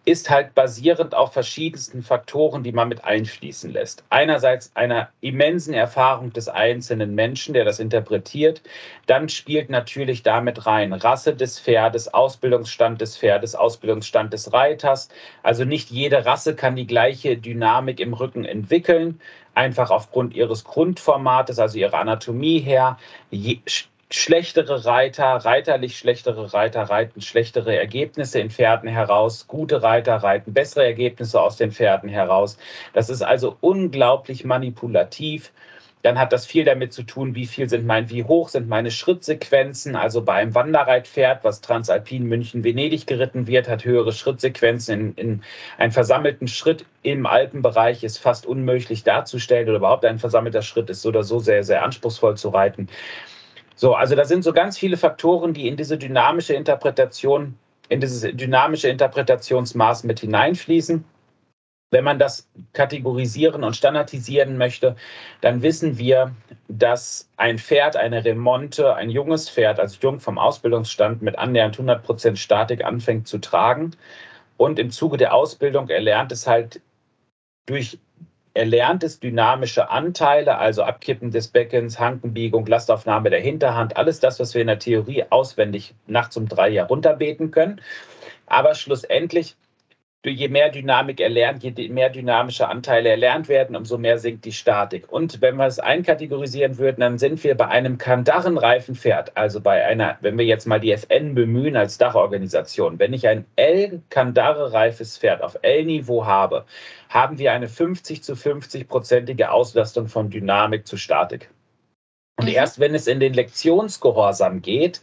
ist 0.06 0.30
halt 0.30 0.54
basierend 0.54 1.16
auf 1.16 1.32
verschiedensten 1.34 2.04
Faktoren, 2.04 2.64
die 2.64 2.74
man 2.74 2.90
mit 2.90 3.06
einfließen 3.06 3.72
lässt. 3.72 4.04
Einerseits 4.10 4.72
einer 4.76 5.10
immensen 5.22 5.74
Erfahrung 5.74 6.34
des 6.34 6.50
einzelnen 6.50 7.16
Menschen, 7.16 7.54
der 7.54 7.64
das 7.64 7.80
interpretiert. 7.80 8.62
Dann 9.06 9.30
spielt 9.30 9.70
natürlich 9.70 10.24
damit 10.24 10.66
rein 10.66 10.92
Rasse 10.92 11.36
des 11.36 11.60
Pferdes, 11.60 12.14
Ausbildungsstand 12.14 13.00
des 13.00 13.18
Pferdes, 13.18 13.56
Ausbildungsstand 13.56 14.34
des 14.34 14.52
Reiters. 14.52 15.10
Also 15.42 15.64
nicht 15.64 15.90
jede 15.90 16.26
Rasse 16.26 16.56
kann 16.56 16.76
die 16.76 16.88
gleiche 16.88 17.38
Dynamik 17.38 18.00
im 18.00 18.14
Rücken 18.14 18.46
entwickeln 18.46 19.20
einfach 19.56 19.92
aufgrund 19.92 20.34
ihres 20.36 20.64
Grundformates, 20.64 21.60
also 21.60 21.78
ihrer 21.78 22.00
Anatomie 22.00 22.60
her. 22.60 22.98
Schlechtere 24.16 24.86
Reiter, 24.86 25.26
reiterlich 25.26 25.98
schlechtere 25.98 26.54
Reiter 26.54 26.84
reiten 26.84 27.20
schlechtere 27.20 27.76
Ergebnisse 27.76 28.40
in 28.40 28.52
Pferden 28.52 28.88
heraus, 28.88 29.48
gute 29.48 29.82
Reiter 29.82 30.18
reiten 30.18 30.54
bessere 30.54 30.86
Ergebnisse 30.86 31.42
aus 31.42 31.58
den 31.58 31.72
Pferden 31.72 32.10
heraus. 32.10 32.60
Das 32.94 33.10
ist 33.10 33.24
also 33.24 33.58
unglaublich 33.60 34.46
manipulativ 34.46 35.52
dann 36.04 36.20
hat 36.20 36.34
das 36.34 36.46
viel 36.46 36.66
damit 36.66 36.92
zu 36.92 37.04
tun, 37.04 37.34
wie 37.34 37.46
viel 37.46 37.70
sind 37.70 37.86
mein, 37.86 38.10
wie 38.10 38.26
hoch 38.26 38.50
sind 38.50 38.68
meine 38.68 38.92
Schrittsequenzen. 38.92 39.96
Also 39.96 40.22
bei 40.22 40.34
einem 40.34 40.54
Wanderreitpferd, 40.54 41.46
was 41.46 41.62
Transalpin 41.62 42.26
München-Venedig 42.26 43.08
geritten 43.08 43.48
wird, 43.48 43.70
hat 43.70 43.86
höhere 43.86 44.12
Schrittsequenzen. 44.12 45.00
In, 45.00 45.14
in 45.16 45.44
einen 45.78 45.94
versammelten 45.94 46.50
Schritt 46.50 46.86
im 47.04 47.26
Alpenbereich 47.26 48.04
ist 48.04 48.18
fast 48.18 48.46
unmöglich 48.46 49.06
darzustellen 49.06 49.70
oder 49.70 49.78
überhaupt 49.78 50.04
ein 50.04 50.20
versammelter 50.20 50.62
Schritt 50.62 50.90
ist 50.90 51.04
so 51.04 51.10
oder 51.10 51.24
so 51.24 51.40
sehr, 51.40 51.64
sehr 51.64 51.84
anspruchsvoll 51.84 52.36
zu 52.36 52.50
reiten. 52.50 52.90
So, 53.76 53.96
also 53.96 54.16
da 54.16 54.26
sind 54.26 54.44
so 54.44 54.54
ganz 54.54 54.78
viele 54.78 54.98
Faktoren, 54.98 55.54
die 55.54 55.68
in 55.68 55.78
diese 55.78 55.98
dynamische 55.98 56.54
Interpretation, 56.54 57.58
in 57.90 58.00
dieses 58.00 58.22
dynamische 58.36 58.90
Interpretationsmaß 58.90 60.04
mit 60.04 60.20
hineinfließen. 60.20 61.04
Wenn 61.92 62.04
man 62.04 62.18
das 62.18 62.50
kategorisieren 62.74 63.64
und 63.64 63.76
standardisieren 63.76 64.58
möchte, 64.58 64.96
dann 65.42 65.62
wissen 65.62 66.00
wir, 66.00 66.36
dass 66.68 67.30
ein 67.38 67.60
Pferd, 67.60 67.96
eine 67.96 68.26
Remonte, 68.26 68.96
ein 68.96 69.12
junges 69.12 69.48
Pferd, 69.48 69.80
also 69.80 69.98
jung 70.02 70.20
vom 70.20 70.40
Ausbildungsstand 70.40 71.22
mit 71.22 71.38
annähernd 71.38 71.76
100 71.76 72.04
Prozent 72.04 72.40
Statik 72.40 72.84
anfängt 72.84 73.28
zu 73.28 73.38
tragen 73.38 73.92
und 74.58 74.80
im 74.80 74.90
Zuge 74.90 75.18
der 75.18 75.34
Ausbildung 75.34 75.90
erlernt 75.90 76.32
es 76.32 76.48
halt 76.48 76.82
durch 77.66 78.00
erlerntes 78.54 79.20
dynamische 79.20 79.90
Anteile, 79.90 80.58
also 80.58 80.84
Abkippen 80.84 81.32
des 81.32 81.48
Beckens, 81.48 82.00
Hankenbiegung, 82.00 82.66
Lastaufnahme 82.66 83.30
der 83.30 83.42
Hinterhand, 83.42 83.98
alles 83.98 84.20
das, 84.20 84.40
was 84.40 84.54
wir 84.54 84.62
in 84.62 84.68
der 84.68 84.80
Theorie 84.80 85.26
auswendig 85.30 85.96
nachts 86.06 86.38
um 86.38 86.48
drei 86.48 86.70
Jahr 86.70 86.88
runterbeten 86.88 87.52
können. 87.52 87.82
Aber 88.46 88.76
schlussendlich 88.76 89.56
je 90.30 90.48
mehr 90.48 90.70
Dynamik 90.70 91.20
erlernt, 91.20 91.64
je 91.64 91.90
mehr 91.90 92.10
dynamische 92.10 92.68
Anteile 92.70 93.10
erlernt 93.10 93.50
werden, 93.50 93.76
umso 93.76 93.98
mehr 93.98 94.18
sinkt 94.18 94.46
die 94.46 94.54
Statik. 94.54 95.12
Und 95.12 95.42
wenn 95.42 95.58
wir 95.58 95.66
es 95.66 95.80
einkategorisieren 95.80 96.78
würden, 96.78 97.02
dann 97.02 97.18
sind 97.18 97.44
wir 97.44 97.56
bei 97.56 97.68
einem 97.68 97.98
Kandarrenreifenpferd, 97.98 99.36
also 99.36 99.60
bei 99.60 99.86
einer, 99.86 100.18
wenn 100.22 100.38
wir 100.38 100.46
jetzt 100.46 100.66
mal 100.66 100.80
die 100.80 100.94
FN 100.94 101.36
bemühen 101.36 101.76
als 101.76 101.98
Dachorganisation, 101.98 103.00
wenn 103.00 103.14
ich 103.14 103.28
ein 103.28 103.46
L-Kandare-reifes 103.58 105.18
Pferd 105.18 105.42
auf 105.42 105.58
L-Niveau 105.62 106.26
habe, 106.26 106.66
haben 107.10 107.38
wir 107.38 107.52
eine 107.52 107.68
50 107.68 108.24
zu 108.24 108.34
50-prozentige 108.34 109.48
Auslastung 109.48 110.08
von 110.08 110.30
Dynamik 110.30 110.88
zu 110.88 110.96
Statik. 110.96 111.50
Und 112.40 112.48
mhm. 112.48 112.56
erst 112.56 112.80
wenn 112.80 112.96
es 112.96 113.08
in 113.08 113.20
den 113.20 113.34
Lektionsgehorsam 113.34 114.62
geht, 114.62 115.02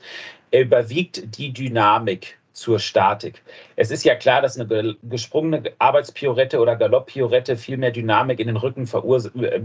überwiegt 0.50 1.38
die 1.38 1.52
Dynamik 1.52 2.39
zur 2.60 2.78
Statik. 2.78 3.42
Es 3.76 3.90
ist 3.90 4.04
ja 4.04 4.14
klar, 4.14 4.42
dass 4.42 4.60
eine 4.60 4.96
gesprungene 5.02 5.72
Arbeitspiorette 5.78 6.60
oder 6.60 6.76
Galopppiorette 6.76 7.56
viel 7.56 7.78
mehr 7.78 7.90
Dynamik 7.90 8.38
in 8.38 8.48
den 8.48 8.56
Rücken 8.56 8.88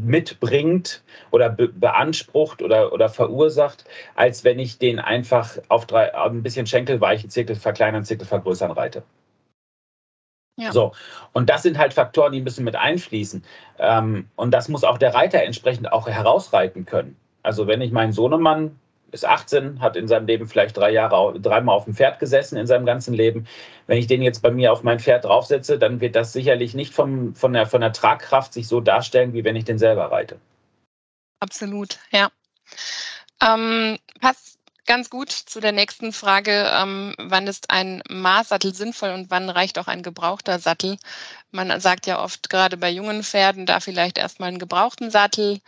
mitbringt 0.02 1.04
oder 1.32 1.50
be 1.50 1.68
beansprucht 1.68 2.62
oder, 2.62 2.94
oder 2.94 3.10
verursacht, 3.10 3.84
als 4.16 4.46
wenn 4.46 4.60
ich 4.60 4.80
den 4.80 5.00
einfach 5.00 5.58
auf, 5.68 5.86
drei, 5.86 6.16
ein 6.16 6.42
bisschen 6.42 6.68
schenkelweichen 6.68 7.30
Zirkel 7.30 7.58
verkleinern, 7.58 8.06
Zirkel 8.06 8.26
vergrößern 8.26 8.72
reite. 8.72 9.04
Ja. 10.58 10.72
So, 10.72 10.94
und 11.34 11.50
das 11.50 11.64
sind 11.64 11.78
halt 11.78 11.94
Faktoren, 11.94 12.32
die 12.32 12.42
müssen 12.42 12.64
mit 12.64 12.78
einfließen. 12.78 13.44
Ähm, 13.78 14.30
und 14.38 14.52
das 14.52 14.70
muss 14.70 14.86
auch 14.86 14.98
der 14.98 15.14
Reiter 15.14 15.44
entsprechend 15.44 15.92
auch 15.92 16.08
herausreiten 16.08 16.86
können. 16.86 17.18
Also 17.44 17.68
wenn 17.68 17.82
ich 17.82 17.92
meinen 17.92 18.14
Sohnemann 18.14 18.80
ist 19.16 19.26
18, 19.26 19.82
hat 19.82 19.96
in 19.96 20.08
seinem 20.08 20.28
Leben 20.28 20.48
vielleicht 20.48 20.78
drei 20.78 20.92
Jahre, 20.92 21.40
dreimal 21.40 21.76
auf 21.76 21.86
dem 21.86 21.96
Pferd 21.96 22.20
gesessen 22.20 22.58
in 22.58 22.68
seinem 22.68 22.86
ganzen 22.86 23.14
Leben. 23.14 23.48
Wenn 23.88 23.98
ich 23.98 24.08
den 24.08 24.22
jetzt 24.22 24.42
bei 24.42 24.52
mir 24.52 24.72
auf 24.72 24.84
mein 24.84 25.00
Pferd 25.00 25.26
draufsetze, 25.26 25.80
dann 25.80 26.02
wird 26.02 26.16
das 26.16 26.34
sicherlich 26.34 26.76
nicht 26.76 26.94
vom, 26.94 27.34
von, 27.36 27.54
der, 27.54 27.66
von 27.66 27.82
der 27.82 27.94
Tragkraft 27.94 28.54
sich 28.54 28.68
so 28.68 28.82
darstellen, 28.82 29.34
wie 29.34 29.44
wenn 29.44 29.56
ich 29.56 29.66
den 29.66 29.80
selber 29.80 30.12
reite. 30.12 30.38
Absolut, 31.40 31.98
ja. 32.12 32.30
Ähm, 33.42 33.98
passt 34.22 34.60
ganz 34.86 35.10
gut 35.10 35.32
zu 35.32 35.60
der 35.60 35.72
nächsten 35.72 36.14
Frage. 36.14 36.72
Ähm, 36.74 37.14
wann 37.18 37.48
ist 37.48 37.70
ein 37.70 38.02
Maßsattel 38.10 38.74
sinnvoll 38.74 39.12
und 39.12 39.32
wann 39.32 39.50
reicht 39.50 39.80
auch 39.80 39.88
ein 39.88 40.04
gebrauchter 40.04 40.60
Sattel? 40.60 40.98
Man 41.52 41.80
sagt 41.80 42.08
ja 42.08 42.24
oft, 42.24 42.50
gerade 42.50 42.78
bei 42.78 42.90
jungen 42.90 43.24
Pferden, 43.24 43.66
da 43.66 43.80
vielleicht 43.80 44.18
erstmal 44.18 44.50
einen 44.50 44.60
gebrauchten 44.60 45.12
Sattel 45.12 45.60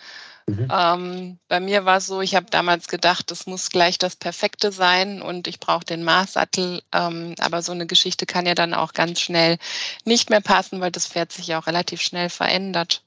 Mhm. 0.50 0.68
Ähm, 0.72 1.40
bei 1.50 1.60
mir 1.60 1.84
war 1.84 1.98
es 1.98 2.08
so, 2.08 2.22
ich 2.22 2.36
habe 2.36 2.46
damals 2.50 2.88
gedacht, 2.88 3.32
das 3.32 3.48
muss 3.48 3.70
gleich 3.70 3.98
das 3.98 4.16
Perfekte 4.16 4.72
sein 4.72 5.22
und 5.22 5.48
ich 5.48 5.60
brauche 5.60 5.84
den 5.84 6.04
Maßsattel. 6.04 6.82
Ähm, 6.94 7.36
aber 7.40 7.62
so 7.62 7.74
eine 7.74 7.86
Geschichte 7.86 8.26
kann 8.26 8.46
ja 8.46 8.56
dann 8.56 8.74
auch 8.74 8.94
ganz 8.94 9.20
schnell 9.20 9.58
nicht 10.06 10.30
mehr 10.30 10.40
passen, 10.40 10.80
weil 10.80 10.92
das 10.92 11.08
Pferd 11.08 11.34
sich 11.34 11.48
ja 11.48 11.60
auch 11.60 11.68
relativ 11.68 12.02
schnell 12.02 12.30
verändert. 12.30 13.04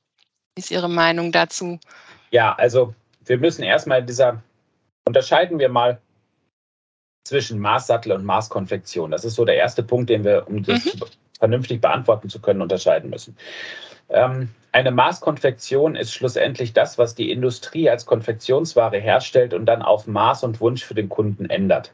Wie 0.54 0.60
ist 0.60 0.70
Ihre 0.70 0.90
Meinung 0.90 1.32
dazu? 1.32 1.80
Ja, 2.30 2.54
also 2.54 2.94
wir 3.24 3.38
müssen 3.38 3.62
erstmal 3.62 4.04
dieser, 4.04 4.42
unterscheiden 5.06 5.58
wir 5.58 5.70
mal 5.70 5.98
zwischen 7.24 7.58
Maßsattel 7.58 8.12
und 8.12 8.24
Maßkonfektion. 8.24 9.10
Das 9.10 9.24
ist 9.24 9.36
so 9.36 9.46
der 9.46 9.56
erste 9.56 9.82
Punkt, 9.82 10.10
den 10.10 10.24
wir, 10.24 10.46
um 10.46 10.62
das 10.62 10.84
mhm. 10.84 11.00
vernünftig 11.38 11.80
beantworten 11.80 12.28
zu 12.28 12.40
können, 12.40 12.60
unterscheiden 12.60 13.08
müssen. 13.08 13.36
Ähm, 14.10 14.50
eine 14.72 14.90
Maßkonfektion 14.90 15.96
ist 15.96 16.12
schlussendlich 16.12 16.72
das, 16.72 16.96
was 16.98 17.14
die 17.14 17.30
Industrie 17.30 17.90
als 17.90 18.06
Konfektionsware 18.06 18.98
herstellt 18.98 19.52
und 19.54 19.66
dann 19.66 19.82
auf 19.82 20.06
Maß 20.06 20.44
und 20.44 20.60
Wunsch 20.60 20.84
für 20.84 20.94
den 20.94 21.08
Kunden 21.08 21.50
ändert. 21.50 21.92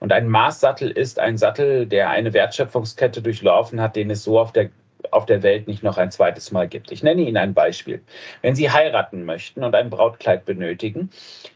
Und 0.00 0.12
ein 0.12 0.28
Maßsattel 0.28 0.90
ist 0.90 1.18
ein 1.18 1.38
Sattel, 1.38 1.86
der 1.86 2.10
eine 2.10 2.32
Wertschöpfungskette 2.32 3.22
durchlaufen 3.22 3.80
hat, 3.80 3.96
den 3.96 4.10
es 4.10 4.24
so 4.24 4.38
auf 4.38 4.52
der 4.52 4.70
auf 5.12 5.26
der 5.26 5.44
Welt 5.44 5.68
nicht 5.68 5.82
noch 5.82 5.96
ein 5.96 6.10
zweites 6.10 6.50
Mal 6.50 6.68
gibt. 6.68 6.90
Ich 6.90 7.04
nenne 7.04 7.22
Ihnen 7.22 7.36
ein 7.36 7.54
Beispiel. 7.54 8.02
Wenn 8.42 8.56
Sie 8.56 8.70
heiraten 8.70 9.24
möchten 9.24 9.62
und 9.62 9.74
ein 9.74 9.90
Brautkleid 9.90 10.44
benötigen, 10.44 11.10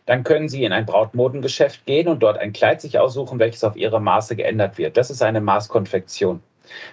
dann 0.06 0.22
können 0.22 0.48
Sie 0.48 0.64
in 0.64 0.72
ein 0.72 0.86
Brautmodengeschäft 0.86 1.84
gehen 1.84 2.08
und 2.08 2.22
dort 2.22 2.38
ein 2.38 2.52
Kleid 2.52 2.80
sich 2.80 2.98
aussuchen, 3.00 3.40
welches 3.40 3.64
auf 3.64 3.76
Ihre 3.76 4.00
Maße 4.00 4.36
geändert 4.36 4.78
wird. 4.78 4.96
Das 4.96 5.10
ist 5.10 5.22
eine 5.22 5.40
Maßkonfektion. 5.40 6.40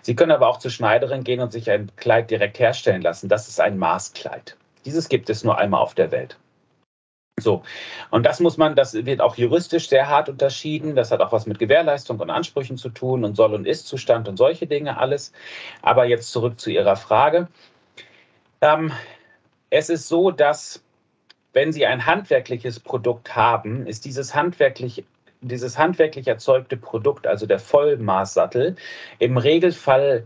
Sie 0.01 0.15
können 0.15 0.31
aber 0.31 0.47
auch 0.47 0.59
zur 0.59 0.71
Schneiderin 0.71 1.23
gehen 1.23 1.39
und 1.39 1.51
sich 1.51 1.69
ein 1.69 1.91
Kleid 1.95 2.31
direkt 2.31 2.59
herstellen 2.59 3.01
lassen. 3.01 3.29
Das 3.29 3.47
ist 3.47 3.59
ein 3.59 3.77
Maßkleid. 3.77 4.55
Dieses 4.85 5.09
gibt 5.09 5.29
es 5.29 5.43
nur 5.43 5.57
einmal 5.57 5.81
auf 5.81 5.95
der 5.95 6.11
Welt. 6.11 6.37
So, 7.39 7.63
und 8.11 8.25
das 8.25 8.39
muss 8.39 8.57
man, 8.57 8.75
das 8.75 8.93
wird 8.93 9.21
auch 9.21 9.35
juristisch 9.35 9.89
sehr 9.89 10.07
hart 10.07 10.29
unterschieden. 10.29 10.95
Das 10.95 11.11
hat 11.11 11.21
auch 11.21 11.31
was 11.31 11.45
mit 11.45 11.59
Gewährleistung 11.59 12.19
und 12.19 12.29
Ansprüchen 12.29 12.77
zu 12.77 12.89
tun 12.89 13.23
und 13.23 13.35
Soll- 13.35 13.53
und 13.53 13.65
Ist-Zustand 13.65 14.27
und 14.27 14.37
solche 14.37 14.67
Dinge 14.67 14.97
alles. 14.97 15.31
Aber 15.81 16.05
jetzt 16.05 16.31
zurück 16.31 16.59
zu 16.59 16.69
Ihrer 16.69 16.95
Frage. 16.95 17.47
Ähm, 18.61 18.91
es 19.69 19.89
ist 19.89 20.07
so, 20.07 20.31
dass 20.31 20.83
wenn 21.53 21.71
Sie 21.71 21.85
ein 21.85 22.05
handwerkliches 22.05 22.79
Produkt 22.79 23.35
haben, 23.35 23.87
ist 23.87 24.05
dieses 24.05 24.35
handwerklich 24.35 25.03
dieses 25.41 25.77
handwerklich 25.77 26.27
erzeugte 26.27 26.77
Produkt, 26.77 27.27
also 27.27 27.45
der 27.45 27.59
Vollmaßsattel, 27.59 28.75
im 29.19 29.37
Regelfall 29.37 30.25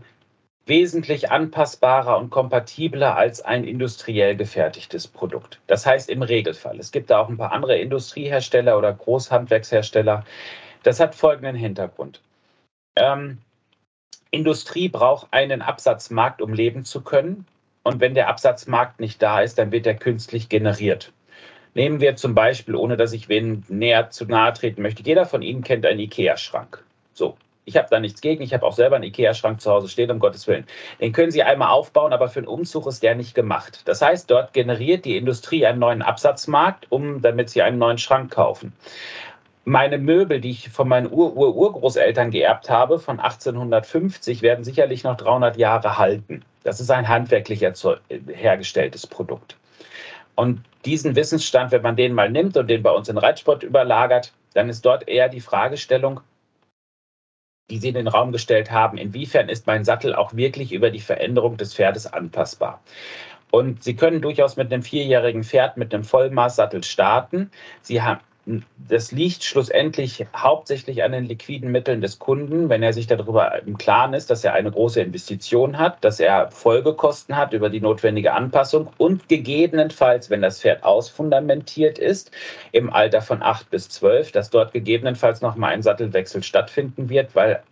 wesentlich 0.66 1.30
anpassbarer 1.30 2.16
und 2.16 2.30
kompatibler 2.30 3.16
als 3.16 3.42
ein 3.42 3.64
industriell 3.64 4.34
gefertigtes 4.36 5.06
Produkt. 5.06 5.60
Das 5.66 5.84
heißt 5.84 6.08
im 6.08 6.22
Regelfall. 6.22 6.78
Es 6.78 6.90
gibt 6.90 7.10
da 7.10 7.20
auch 7.20 7.28
ein 7.28 7.36
paar 7.36 7.52
andere 7.52 7.78
Industriehersteller 7.78 8.78
oder 8.78 8.92
Großhandwerkshersteller. 8.92 10.24
Das 10.82 11.00
hat 11.00 11.14
folgenden 11.14 11.56
Hintergrund. 11.56 12.22
Ähm, 12.96 13.38
Industrie 14.30 14.88
braucht 14.88 15.28
einen 15.32 15.62
Absatzmarkt, 15.62 16.40
um 16.40 16.52
leben 16.52 16.84
zu 16.84 17.02
können. 17.02 17.46
Und 17.82 18.00
wenn 18.00 18.14
der 18.14 18.28
Absatzmarkt 18.28 19.00
nicht 19.00 19.22
da 19.22 19.42
ist, 19.42 19.58
dann 19.58 19.70
wird 19.70 19.86
er 19.86 19.94
künstlich 19.94 20.48
generiert. 20.48 21.12
Nehmen 21.74 22.00
wir 22.00 22.16
zum 22.16 22.34
Beispiel, 22.34 22.76
ohne 22.76 22.96
dass 22.96 23.12
ich 23.12 23.28
wen 23.28 23.64
näher 23.68 24.10
zu 24.10 24.24
nahe 24.26 24.52
treten 24.52 24.82
möchte, 24.82 25.02
jeder 25.02 25.26
von 25.26 25.42
Ihnen 25.42 25.62
kennt 25.62 25.84
einen 25.84 25.98
IKEA-Schrank. 26.00 26.82
So, 27.12 27.36
ich 27.64 27.76
habe 27.76 27.88
da 27.90 27.98
nichts 27.98 28.20
gegen. 28.20 28.42
Ich 28.42 28.54
habe 28.54 28.64
auch 28.64 28.74
selber 28.74 28.96
einen 28.96 29.04
IKEA-Schrank 29.04 29.60
zu 29.60 29.70
Hause 29.70 29.88
stehen, 29.88 30.10
um 30.10 30.20
Gottes 30.20 30.46
Willen. 30.46 30.66
Den 31.00 31.12
können 31.12 31.32
Sie 31.32 31.42
einmal 31.42 31.70
aufbauen, 31.70 32.12
aber 32.12 32.28
für 32.28 32.40
einen 32.40 32.48
Umzug 32.48 32.86
ist 32.86 33.02
der 33.02 33.14
nicht 33.14 33.34
gemacht. 33.34 33.82
Das 33.86 34.02
heißt, 34.02 34.30
dort 34.30 34.52
generiert 34.52 35.04
die 35.04 35.16
Industrie 35.16 35.66
einen 35.66 35.80
neuen 35.80 36.02
Absatzmarkt, 36.02 36.86
um, 36.90 37.22
damit 37.22 37.50
Sie 37.50 37.62
einen 37.62 37.78
neuen 37.78 37.98
Schrank 37.98 38.30
kaufen. 38.30 38.72
Meine 39.64 39.96
Möbel, 39.96 40.40
die 40.40 40.50
ich 40.50 40.68
von 40.68 40.86
meinen 40.86 41.10
Ur-Ur-Urgroßeltern 41.10 42.30
geerbt 42.30 42.68
habe, 42.68 42.98
von 42.98 43.18
1850, 43.18 44.42
werden 44.42 44.62
sicherlich 44.62 45.04
noch 45.04 45.16
300 45.16 45.56
Jahre 45.56 45.96
halten. 45.96 46.44
Das 46.64 46.80
ist 46.80 46.90
ein 46.90 47.08
handwerklich 47.08 47.62
hergestelltes 47.62 49.06
Produkt. 49.06 49.56
Und 50.34 50.60
diesen 50.84 51.16
Wissensstand, 51.16 51.72
wenn 51.72 51.82
man 51.82 51.96
den 51.96 52.14
mal 52.14 52.30
nimmt 52.30 52.56
und 52.56 52.68
den 52.68 52.82
bei 52.82 52.90
uns 52.90 53.08
in 53.08 53.18
Reitsport 53.18 53.62
überlagert, 53.62 54.32
dann 54.54 54.68
ist 54.68 54.84
dort 54.84 55.08
eher 55.08 55.28
die 55.28 55.40
Fragestellung, 55.40 56.20
die 57.70 57.78
Sie 57.78 57.88
in 57.88 57.94
den 57.94 58.08
Raum 58.08 58.32
gestellt 58.32 58.70
haben, 58.70 58.98
inwiefern 58.98 59.48
ist 59.48 59.66
mein 59.66 59.84
Sattel 59.84 60.14
auch 60.14 60.34
wirklich 60.34 60.72
über 60.72 60.90
die 60.90 61.00
Veränderung 61.00 61.56
des 61.56 61.74
Pferdes 61.74 62.06
anpassbar. 62.06 62.82
Und 63.50 63.82
Sie 63.82 63.96
können 63.96 64.20
durchaus 64.20 64.56
mit 64.56 64.72
einem 64.72 64.82
vierjährigen 64.82 65.44
Pferd 65.44 65.76
mit 65.76 65.94
einem 65.94 66.04
Vollmaßsattel 66.04 66.82
starten. 66.82 67.50
Sie 67.82 68.02
haben 68.02 68.20
das 68.88 69.10
liegt 69.10 69.42
schlussendlich 69.42 70.26
hauptsächlich 70.36 71.02
an 71.02 71.12
den 71.12 71.24
liquiden 71.24 71.72
Mitteln 71.72 72.02
des 72.02 72.18
Kunden, 72.18 72.68
wenn 72.68 72.82
er 72.82 72.92
sich 72.92 73.06
darüber 73.06 73.62
im 73.62 73.78
Klaren 73.78 74.12
ist, 74.12 74.30
dass 74.30 74.44
er 74.44 74.52
eine 74.52 74.70
große 74.70 75.00
Investition 75.00 75.78
hat, 75.78 76.04
dass 76.04 76.20
er 76.20 76.50
Folgekosten 76.50 77.36
hat 77.36 77.54
über 77.54 77.70
die 77.70 77.80
notwendige 77.80 78.34
Anpassung 78.34 78.90
und 78.98 79.28
gegebenenfalls, 79.28 80.28
wenn 80.28 80.42
das 80.42 80.60
Pferd 80.60 80.84
ausfundamentiert 80.84 81.98
ist, 81.98 82.30
im 82.72 82.92
Alter 82.92 83.22
von 83.22 83.42
acht 83.42 83.70
bis 83.70 83.88
zwölf, 83.88 84.30
dass 84.32 84.50
dort 84.50 84.72
gegebenenfalls 84.72 85.40
nochmal 85.40 85.72
ein 85.72 85.82
Sattelwechsel 85.82 86.42
stattfinden 86.42 87.08
wird, 87.08 87.34
weil 87.34 87.62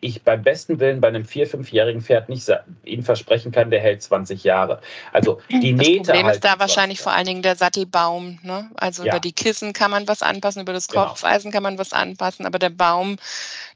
ich 0.00 0.22
beim 0.22 0.42
besten 0.42 0.80
Willen 0.80 1.00
bei 1.00 1.08
einem 1.08 1.24
vier-, 1.24 1.46
fünfjährigen 1.46 2.02
Pferd 2.02 2.28
nicht 2.28 2.50
Ihnen 2.84 3.02
versprechen 3.02 3.52
kann, 3.52 3.70
der 3.70 3.80
hält 3.80 4.02
20 4.02 4.44
Jahre. 4.44 4.80
Also 5.12 5.40
die 5.50 5.74
das 5.74 5.86
Nähte. 5.86 5.98
Das 5.98 6.08
Problem 6.08 6.28
ist 6.28 6.44
da 6.44 6.58
wahrscheinlich 6.58 7.00
vor 7.00 7.12
allen 7.12 7.26
Dingen 7.26 7.42
der 7.42 7.56
Sattelbaum. 7.56 8.38
Ne? 8.42 8.70
Also 8.76 9.04
ja. 9.04 9.12
über 9.12 9.20
die 9.20 9.32
Kissen 9.32 9.72
kann 9.72 9.90
man 9.90 10.06
was 10.08 10.22
anpassen, 10.22 10.62
über 10.62 10.72
das 10.72 10.88
Kopfeisen 10.88 11.50
genau. 11.50 11.56
kann 11.56 11.62
man 11.62 11.78
was 11.78 11.92
anpassen, 11.92 12.46
aber 12.46 12.58
der 12.58 12.70
Baum 12.70 13.16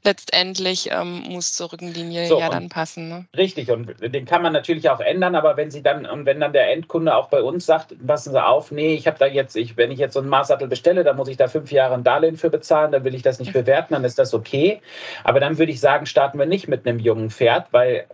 letztendlich 0.03 0.89
ähm, 0.91 1.23
muss 1.29 1.53
zur 1.53 1.71
Rückenlinie 1.71 2.27
so, 2.27 2.39
ja 2.39 2.49
dann 2.49 2.69
passen. 2.69 3.09
Ne? 3.09 3.25
Richtig, 3.35 3.71
und 3.71 3.93
den 4.01 4.25
kann 4.25 4.41
man 4.41 4.53
natürlich 4.53 4.89
auch 4.89 4.99
ändern, 4.99 5.35
aber 5.35 5.57
wenn 5.57 5.71
Sie 5.71 5.81
dann, 5.81 6.05
und 6.05 6.25
wenn 6.25 6.39
dann 6.39 6.53
der 6.53 6.71
Endkunde 6.71 7.15
auch 7.15 7.29
bei 7.29 7.41
uns 7.41 7.65
sagt, 7.65 7.95
passen 8.05 8.31
Sie 8.31 8.43
auf, 8.43 8.71
nee, 8.71 8.93
ich 8.93 9.07
habe 9.07 9.17
da 9.17 9.25
jetzt, 9.25 9.55
ich, 9.55 9.77
wenn 9.77 9.91
ich 9.91 9.99
jetzt 9.99 10.13
so 10.13 10.19
einen 10.19 10.29
Maßsattel 10.29 10.67
bestelle, 10.67 11.03
dann 11.03 11.15
muss 11.15 11.27
ich 11.27 11.37
da 11.37 11.47
fünf 11.47 11.71
Jahre 11.71 11.93
ein 11.93 12.03
Darlehen 12.03 12.37
für 12.37 12.49
bezahlen, 12.49 12.91
dann 12.91 13.03
will 13.03 13.15
ich 13.15 13.21
das 13.21 13.39
nicht 13.39 13.53
bewerten, 13.53 13.93
dann 13.93 14.03
ist 14.03 14.19
das 14.19 14.33
okay. 14.33 14.81
Aber 15.23 15.39
dann 15.39 15.57
würde 15.57 15.71
ich 15.71 15.79
sagen, 15.79 15.92
starten 16.05 16.39
wir 16.39 16.45
nicht 16.45 16.67
mit 16.67 16.87
einem 16.87 16.99
jungen 16.99 17.29
Pferd, 17.29 17.71
weil 17.71 18.07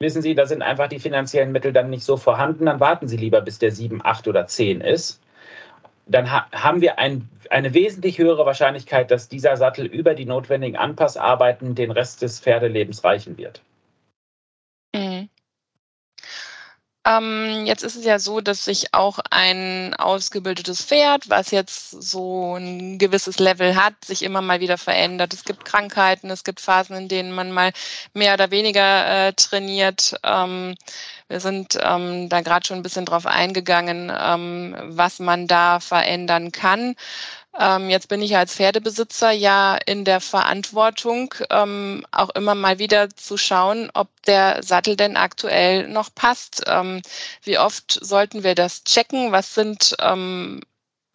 wissen 0.00 0.22
Sie, 0.22 0.34
da 0.34 0.46
sind 0.46 0.62
einfach 0.62 0.88
die 0.88 0.98
finanziellen 0.98 1.52
Mittel 1.52 1.72
dann 1.72 1.90
nicht 1.90 2.04
so 2.04 2.16
vorhanden, 2.16 2.66
dann 2.66 2.80
warten 2.80 3.08
Sie 3.08 3.16
lieber, 3.16 3.40
bis 3.40 3.58
der 3.58 3.72
sieben, 3.72 4.00
acht 4.04 4.28
oder 4.28 4.46
zehn 4.46 4.80
ist 4.80 5.20
dann 6.06 6.30
ha 6.30 6.48
haben 6.52 6.80
wir 6.80 6.98
ein, 6.98 7.28
eine 7.50 7.74
wesentlich 7.74 8.18
höhere 8.18 8.46
Wahrscheinlichkeit, 8.46 9.10
dass 9.10 9.28
dieser 9.28 9.56
Sattel 9.56 9.86
über 9.86 10.14
die 10.14 10.24
notwendigen 10.24 10.76
Anpassarbeiten 10.76 11.74
den 11.74 11.90
Rest 11.90 12.22
des 12.22 12.40
Pferdelebens 12.40 13.04
reichen 13.04 13.36
wird. 13.36 13.62
Mhm. 14.94 15.28
Ähm, 17.06 17.66
jetzt 17.66 17.84
ist 17.84 17.94
es 17.94 18.04
ja 18.04 18.18
so, 18.18 18.40
dass 18.40 18.64
sich 18.64 18.92
auch 18.92 19.20
ein 19.30 19.94
ausgebildetes 19.94 20.82
Pferd, 20.82 21.30
was 21.30 21.52
jetzt 21.52 21.90
so 21.90 22.56
ein 22.56 22.98
gewisses 22.98 23.38
Level 23.38 23.76
hat, 23.76 24.04
sich 24.04 24.24
immer 24.24 24.40
mal 24.42 24.58
wieder 24.58 24.76
verändert. 24.76 25.32
Es 25.32 25.44
gibt 25.44 25.64
Krankheiten, 25.64 26.30
es 26.30 26.42
gibt 26.42 26.60
Phasen, 26.60 26.96
in 26.96 27.08
denen 27.08 27.30
man 27.32 27.52
mal 27.52 27.72
mehr 28.12 28.34
oder 28.34 28.50
weniger 28.50 29.28
äh, 29.28 29.32
trainiert. 29.34 30.16
Ähm, 30.24 30.74
wir 31.28 31.38
sind 31.38 31.78
ähm, 31.80 32.28
da 32.28 32.40
gerade 32.40 32.66
schon 32.66 32.78
ein 32.78 32.82
bisschen 32.82 33.04
drauf 33.04 33.26
eingegangen, 33.26 34.12
ähm, 34.18 34.76
was 34.82 35.20
man 35.20 35.46
da 35.46 35.78
verändern 35.78 36.50
kann. 36.50 36.96
Ähm, 37.58 37.88
jetzt 37.88 38.08
bin 38.08 38.20
ich 38.20 38.36
als 38.36 38.54
Pferdebesitzer 38.54 39.30
ja 39.30 39.78
in 39.86 40.04
der 40.04 40.20
Verantwortung, 40.20 41.34
ähm, 41.50 42.06
auch 42.10 42.30
immer 42.30 42.54
mal 42.54 42.78
wieder 42.78 43.08
zu 43.10 43.38
schauen, 43.38 43.90
ob 43.94 44.08
der 44.26 44.62
Sattel 44.62 44.96
denn 44.96 45.16
aktuell 45.16 45.88
noch 45.88 46.14
passt. 46.14 46.64
Ähm, 46.66 47.00
wie 47.42 47.58
oft 47.58 47.92
sollten 47.92 48.42
wir 48.44 48.54
das 48.54 48.84
checken? 48.84 49.32
Was 49.32 49.54
sind 49.54 49.96
ähm, 50.00 50.60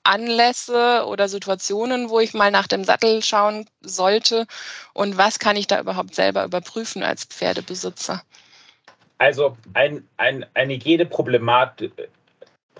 Anlässe 0.03 1.05
oder 1.05 1.29
Situationen, 1.29 2.10
wo 2.10 2.19
ich 2.19 2.33
mal 2.33 2.50
nach 2.50 2.67
dem 2.67 2.83
Sattel 2.83 3.24
schauen 3.24 3.67
sollte? 3.81 4.48
Und 4.93 5.17
was 5.17 5.38
kann 5.38 5.55
ich 5.55 5.67
da 5.67 5.79
überhaupt 5.79 6.15
selber 6.15 6.43
überprüfen 6.43 7.03
als 7.03 7.25
Pferdebesitzer? 7.25 8.24
Also 9.19 9.55
ein, 9.74 10.07
ein, 10.17 10.45
eine 10.55 10.74
jede 10.74 11.05
Problematik 11.05 11.91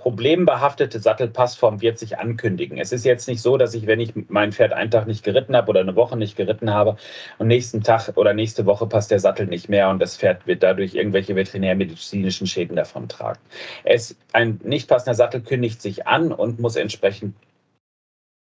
problembehaftete 0.02 1.00
Sattelpassform 1.00 1.82
wird 1.82 2.00
sich 2.00 2.18
ankündigen. 2.18 2.80
Es 2.80 2.92
ist 2.92 3.06
jetzt 3.06 3.28
nicht 3.28 3.40
so, 3.40 3.58
dass 3.58 3.76
ich, 3.76 3.86
wenn 3.86 4.00
ich 4.00 4.14
mein 4.30 4.52
Pferd 4.52 4.74
einen 4.74 4.90
Tag 4.90 5.06
nicht 5.06 5.24
geritten 5.24 5.56
habe 5.56 5.70
oder 5.70 5.82
eine 5.82 5.96
Woche 5.96 6.18
nicht 6.18 6.36
geritten 6.36 6.74
habe 6.74 6.98
und 7.38 7.48
nächsten 7.48 7.84
Tag 7.84 8.18
oder 8.18 8.34
nächste 8.34 8.66
Woche 8.66 8.88
passt 8.88 9.12
der 9.12 9.20
Sattel 9.20 9.46
nicht 9.46 9.70
mehr 9.70 9.90
und 9.90 10.00
das 10.00 10.18
Pferd 10.18 10.48
wird 10.48 10.64
dadurch 10.64 10.96
irgendwelche 10.96 11.36
veterinärmedizinischen 11.36 12.48
Schäden 12.48 12.76
davon 12.76 13.10
tragen. 13.10 13.40
Es, 13.84 14.18
ein 14.34 14.60
nicht 14.64 14.90
passender 14.90 15.14
Sattel 15.14 15.42
kündigt 15.42 15.84
sich 15.84 16.08
an 16.08 16.32
und 16.32 16.60
muss 16.60 16.78
entsprechend 16.78 17.36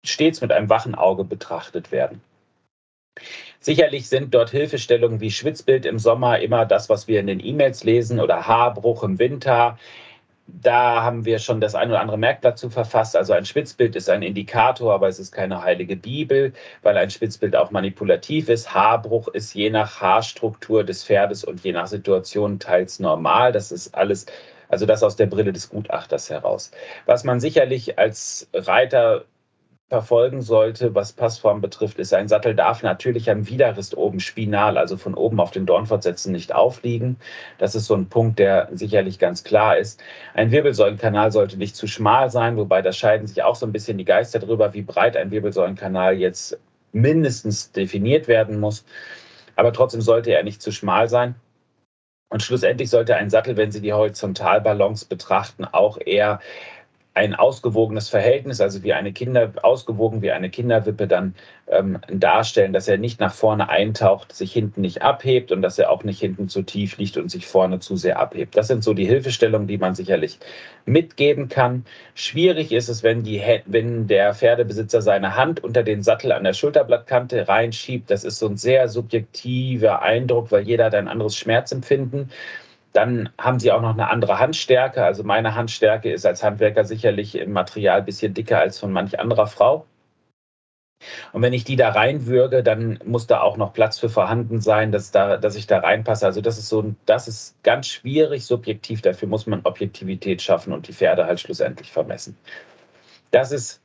stets 0.04 0.40
mit 0.40 0.50
einem 0.50 0.68
wachen 0.68 0.96
Auge 0.96 1.22
betrachtet 1.22 1.92
werden. 1.92 2.20
Sicherlich 3.60 4.08
sind 4.08 4.34
dort 4.34 4.50
Hilfestellungen 4.50 5.20
wie 5.20 5.30
Schwitzbild 5.30 5.86
im 5.86 5.98
Sommer 5.98 6.40
immer 6.40 6.66
das, 6.66 6.88
was 6.88 7.08
wir 7.08 7.20
in 7.20 7.28
den 7.28 7.44
E-Mails 7.44 7.84
lesen 7.84 8.20
oder 8.20 8.46
Haarbruch 8.46 9.04
im 9.04 9.18
Winter. 9.18 9.78
Da 10.48 11.02
haben 11.02 11.24
wir 11.24 11.38
schon 11.38 11.60
das 11.60 11.74
ein 11.74 11.88
oder 11.90 12.00
andere 12.00 12.18
Merkblatt 12.18 12.58
zu 12.58 12.70
verfasst. 12.70 13.16
Also 13.16 13.32
ein 13.32 13.44
Schwitzbild 13.44 13.96
ist 13.96 14.08
ein 14.08 14.22
Indikator, 14.22 14.94
aber 14.94 15.08
es 15.08 15.18
ist 15.18 15.32
keine 15.32 15.62
heilige 15.62 15.96
Bibel, 15.96 16.52
weil 16.82 16.96
ein 16.96 17.10
Schwitzbild 17.10 17.56
auch 17.56 17.72
manipulativ 17.72 18.48
ist. 18.48 18.72
Haarbruch 18.72 19.28
ist 19.28 19.54
je 19.54 19.70
nach 19.70 20.00
Haarstruktur 20.00 20.84
des 20.84 21.04
Pferdes 21.04 21.44
und 21.44 21.64
je 21.64 21.72
nach 21.72 21.88
Situation 21.88 22.58
teils 22.60 23.00
normal. 23.00 23.52
Das 23.52 23.72
ist 23.72 23.94
alles, 23.94 24.26
also 24.68 24.86
das 24.86 25.02
aus 25.02 25.16
der 25.16 25.26
Brille 25.26 25.52
des 25.52 25.68
Gutachters 25.68 26.30
heraus. 26.30 26.70
Was 27.06 27.24
man 27.24 27.40
sicherlich 27.40 27.98
als 27.98 28.48
Reiter 28.54 29.24
verfolgen 29.88 30.42
sollte, 30.42 30.96
was 30.96 31.12
Passform 31.12 31.60
betrifft, 31.60 31.98
ist, 32.00 32.12
ein 32.12 32.26
Sattel 32.26 32.56
darf 32.56 32.82
natürlich 32.82 33.30
am 33.30 33.46
Widerrist 33.48 33.96
oben 33.96 34.18
spinal, 34.18 34.78
also 34.78 34.96
von 34.96 35.14
oben 35.14 35.38
auf 35.38 35.52
den 35.52 35.64
Dornfortsätzen 35.64 36.32
nicht 36.32 36.52
aufliegen. 36.52 37.16
Das 37.58 37.76
ist 37.76 37.86
so 37.86 37.94
ein 37.94 38.08
Punkt, 38.08 38.40
der 38.40 38.68
sicherlich 38.72 39.20
ganz 39.20 39.44
klar 39.44 39.76
ist. 39.78 40.02
Ein 40.34 40.50
Wirbelsäulenkanal 40.50 41.30
sollte 41.30 41.56
nicht 41.56 41.76
zu 41.76 41.86
schmal 41.86 42.30
sein, 42.30 42.56
wobei 42.56 42.82
da 42.82 42.90
scheiden 42.92 43.28
sich 43.28 43.44
auch 43.44 43.54
so 43.54 43.64
ein 43.64 43.72
bisschen 43.72 43.96
die 43.96 44.04
Geister 44.04 44.40
drüber, 44.40 44.74
wie 44.74 44.82
breit 44.82 45.16
ein 45.16 45.30
Wirbelsäulenkanal 45.30 46.16
jetzt 46.16 46.58
mindestens 46.92 47.70
definiert 47.70 48.26
werden 48.26 48.58
muss. 48.58 48.84
Aber 49.54 49.72
trotzdem 49.72 50.00
sollte 50.00 50.32
er 50.32 50.42
nicht 50.42 50.62
zu 50.62 50.72
schmal 50.72 51.08
sein. 51.08 51.36
Und 52.28 52.42
schlussendlich 52.42 52.90
sollte 52.90 53.14
ein 53.14 53.30
Sattel, 53.30 53.56
wenn 53.56 53.70
Sie 53.70 53.80
die 53.80 53.92
Horizontalballons 53.92 55.04
betrachten, 55.04 55.64
auch 55.64 55.96
eher 56.04 56.40
ein 57.16 57.34
ausgewogenes 57.34 58.10
Verhältnis, 58.10 58.60
also 58.60 58.82
wie 58.82 58.92
eine 58.92 59.10
Kinder, 59.10 59.50
ausgewogen 59.62 60.20
wie 60.20 60.32
eine 60.32 60.50
Kinderwippe 60.50 61.06
dann 61.06 61.34
ähm, 61.66 61.98
darstellen, 62.08 62.74
dass 62.74 62.88
er 62.88 62.98
nicht 62.98 63.20
nach 63.20 63.32
vorne 63.32 63.70
eintaucht, 63.70 64.34
sich 64.34 64.52
hinten 64.52 64.82
nicht 64.82 65.00
abhebt 65.00 65.50
und 65.50 65.62
dass 65.62 65.78
er 65.78 65.90
auch 65.90 66.04
nicht 66.04 66.20
hinten 66.20 66.50
zu 66.50 66.60
tief 66.60 66.98
liegt 66.98 67.16
und 67.16 67.30
sich 67.30 67.46
vorne 67.46 67.78
zu 67.78 67.96
sehr 67.96 68.20
abhebt. 68.20 68.54
Das 68.54 68.68
sind 68.68 68.84
so 68.84 68.92
die 68.92 69.06
Hilfestellungen, 69.06 69.66
die 69.66 69.78
man 69.78 69.94
sicherlich 69.94 70.38
mitgeben 70.84 71.48
kann. 71.48 71.86
Schwierig 72.14 72.70
ist 72.70 72.90
es, 72.90 73.02
wenn, 73.02 73.22
die, 73.22 73.42
wenn 73.64 74.06
der 74.06 74.34
Pferdebesitzer 74.34 75.00
seine 75.00 75.36
Hand 75.36 75.64
unter 75.64 75.82
den 75.82 76.02
Sattel 76.02 76.32
an 76.32 76.44
der 76.44 76.52
Schulterblattkante 76.52 77.48
reinschiebt. 77.48 78.10
Das 78.10 78.24
ist 78.24 78.38
so 78.38 78.46
ein 78.46 78.58
sehr 78.58 78.88
subjektiver 78.88 80.02
Eindruck, 80.02 80.52
weil 80.52 80.64
jeder 80.64 80.84
hat 80.84 80.94
ein 80.94 81.08
anderes 81.08 81.34
Schmerzempfinden. 81.34 82.30
Dann 82.96 83.28
haben 83.36 83.60
sie 83.60 83.72
auch 83.72 83.82
noch 83.82 83.92
eine 83.92 84.08
andere 84.08 84.38
Handstärke. 84.38 85.04
Also 85.04 85.22
meine 85.22 85.54
Handstärke 85.54 86.10
ist 86.10 86.24
als 86.24 86.42
Handwerker 86.42 86.84
sicherlich 86.86 87.34
im 87.34 87.52
Material 87.52 87.98
ein 87.98 88.06
bisschen 88.06 88.32
dicker 88.32 88.58
als 88.58 88.78
von 88.78 88.90
manch 88.90 89.20
anderer 89.20 89.46
Frau. 89.46 89.84
Und 91.34 91.42
wenn 91.42 91.52
ich 91.52 91.64
die 91.64 91.76
da 91.76 91.90
reinwürge, 91.90 92.62
dann 92.62 92.98
muss 93.04 93.26
da 93.26 93.42
auch 93.42 93.58
noch 93.58 93.74
Platz 93.74 93.98
für 93.98 94.08
vorhanden 94.08 94.62
sein, 94.62 94.92
dass, 94.92 95.10
da, 95.10 95.36
dass 95.36 95.56
ich 95.56 95.66
da 95.66 95.80
reinpasse. 95.80 96.24
Also 96.24 96.40
das 96.40 96.56
ist 96.56 96.70
so, 96.70 96.94
das 97.04 97.28
ist 97.28 97.62
ganz 97.62 97.86
schwierig 97.86 98.46
subjektiv. 98.46 99.02
Dafür 99.02 99.28
muss 99.28 99.46
man 99.46 99.60
Objektivität 99.64 100.40
schaffen 100.40 100.72
und 100.72 100.88
die 100.88 100.94
Pferde 100.94 101.26
halt 101.26 101.38
schlussendlich 101.38 101.92
vermessen. 101.92 102.38
Das 103.30 103.52
ist 103.52 103.82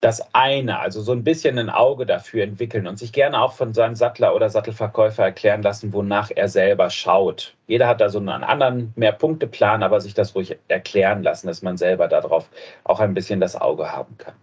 das 0.00 0.34
eine, 0.34 0.78
also 0.78 1.02
so 1.02 1.12
ein 1.12 1.24
bisschen 1.24 1.58
ein 1.58 1.68
Auge 1.68 2.06
dafür 2.06 2.44
entwickeln 2.44 2.86
und 2.86 2.98
sich 2.98 3.12
gerne 3.12 3.42
auch 3.42 3.52
von 3.52 3.74
seinem 3.74 3.94
Sattler 3.94 4.34
oder 4.34 4.48
Sattelverkäufer 4.48 5.24
erklären 5.24 5.62
lassen, 5.62 5.92
wonach 5.92 6.30
er 6.34 6.48
selber 6.48 6.88
schaut. 6.88 7.54
Jeder 7.66 7.86
hat 7.86 8.00
da 8.00 8.08
so 8.08 8.18
einen 8.18 8.30
anderen 8.30 8.94
Mehr-Punkte-Plan, 8.96 9.82
aber 9.82 10.00
sich 10.00 10.14
das 10.14 10.34
ruhig 10.34 10.56
erklären 10.68 11.22
lassen, 11.22 11.48
dass 11.48 11.60
man 11.60 11.76
selber 11.76 12.08
darauf 12.08 12.48
auch 12.84 13.00
ein 13.00 13.12
bisschen 13.12 13.40
das 13.40 13.60
Auge 13.60 13.92
haben 13.92 14.16
kann. 14.16 14.34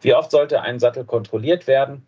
Wie 0.00 0.14
oft 0.14 0.32
sollte 0.32 0.62
ein 0.62 0.80
Sattel 0.80 1.04
kontrolliert 1.04 1.68
werden? 1.68 2.04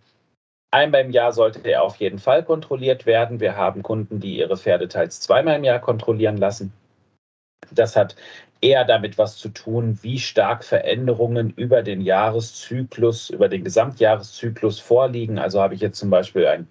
Einmal 0.73 1.03
im 1.03 1.13
Jahr 1.13 1.33
sollte 1.33 1.61
er 1.61 1.85
auf 1.85 1.97
jeden 1.97 2.19
Fall 2.19 2.43
kontrolliert 2.43 3.07
werden. 3.07 3.39
Wir 3.39 3.57
haben 3.57 3.85
Kunden, 3.85 4.19
die 4.19 4.39
ihre 4.39 4.57
Pferde 4.57 4.89
teils 4.89 5.21
zweimal 5.21 5.57
im 5.57 5.65
Jahr 5.65 5.79
kontrollieren 5.79 6.39
lassen. 6.39 6.73
Das 7.73 7.97
hat 7.97 8.17
eher 8.61 8.85
damit 8.85 9.19
was 9.19 9.37
zu 9.37 9.49
tun, 9.51 9.99
wie 10.03 10.19
stark 10.19 10.65
Veränderungen 10.65 11.51
über 11.51 11.83
den 11.83 12.01
Jahreszyklus, 12.01 13.31
über 13.31 13.49
den 13.49 13.65
Gesamtjahreszyklus 13.65 14.81
vorliegen. 14.81 15.39
Also 15.39 15.61
habe 15.61 15.75
ich 15.75 15.81
jetzt 15.81 15.99
zum 15.99 16.11
Beispiel 16.11 16.47
ein 16.47 16.69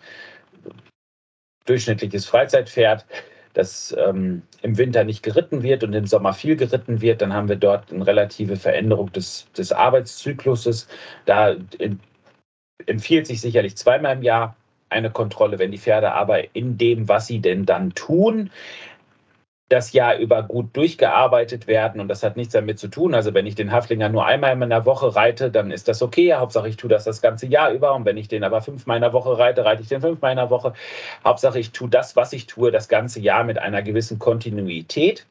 durchschnittliches 1.65 2.26
Freizeitpferd, 2.26 3.06
das 3.54 3.95
ähm, 3.98 4.41
im 4.62 4.78
Winter 4.78 5.04
nicht 5.04 5.24
geritten 5.24 5.63
wird 5.63 5.84
und 5.84 5.93
im 5.93 6.06
Sommer 6.06 6.34
viel 6.34 6.56
geritten 6.56 7.02
wird, 7.02 7.21
dann 7.21 7.34
haben 7.34 7.48
wir 7.48 7.56
dort 7.56 7.91
eine 7.91 8.06
relative 8.06 8.58
Veränderung 8.58 9.12
des, 9.13 9.48
des 9.58 9.71
Arbeitszykluses. 9.71 10.88
Da 11.26 11.56
empfiehlt 12.86 13.28
sich 13.28 13.41
sicherlich 13.41 13.78
zweimal 13.78 14.17
im 14.17 14.24
Jahr 14.24 14.56
eine 14.89 15.10
Kontrolle, 15.10 15.58
wenn 15.58 15.71
die 15.71 15.78
Pferde 15.78 16.12
aber 16.12 16.54
in 16.56 16.78
dem, 16.78 17.08
was 17.08 17.28
sie 17.28 17.39
denn 17.39 17.65
dann 17.65 17.93
tun, 17.95 18.52
das 19.69 19.93
Jahr 19.93 20.17
über 20.17 20.43
gut 20.43 20.75
durchgearbeitet 20.78 21.65
werden 21.65 21.99
und 21.99 22.08
das 22.08 22.21
hat 22.21 22.38
nichts 22.38 22.54
damit 22.54 22.78
zu 22.78 22.88
tun. 22.88 23.15
Also 23.15 23.34
wenn 23.34 23.47
ich 23.47 23.56
den 23.56 23.71
Haflinger 23.71 24.10
nur 24.10 24.25
einmal 24.25 24.54
in 24.54 24.62
einer 24.62 24.86
Woche 24.86 25.15
reite, 25.15 25.49
dann 25.49 25.71
ist 25.71 25.88
das 25.88 26.04
okay. 26.04 26.34
Hauptsache 26.36 26.69
ich 26.69 26.78
tue 26.78 26.89
das 26.89 27.04
das 27.04 27.21
ganze 27.21 27.47
Jahr 27.47 27.71
über 27.71 27.95
und 27.95 28.06
wenn 28.06 28.17
ich 28.17 28.28
den 28.28 28.43
aber 28.43 28.62
fünfmal 28.62 28.97
in 28.97 29.01
der 29.01 29.13
Woche 29.13 29.38
reite, 29.38 29.65
reite 29.65 29.82
ich 29.82 29.88
den 29.88 30.01
fünfmal 30.01 30.32
in 30.32 30.38
der 30.38 30.51
Woche. 30.51 30.73
Hauptsache 31.23 31.60
ich 31.60 31.71
tue 31.71 31.89
das, 31.89 32.15
was 32.15 32.32
ich 32.34 32.45
tue, 32.45 32.71
das 32.71 32.88
ganze 32.89 33.19
Jahr 33.19 33.43
mit 33.43 33.58
einer 33.58 33.82
gewissen 33.82 34.19
Kontinuität. 34.19 35.25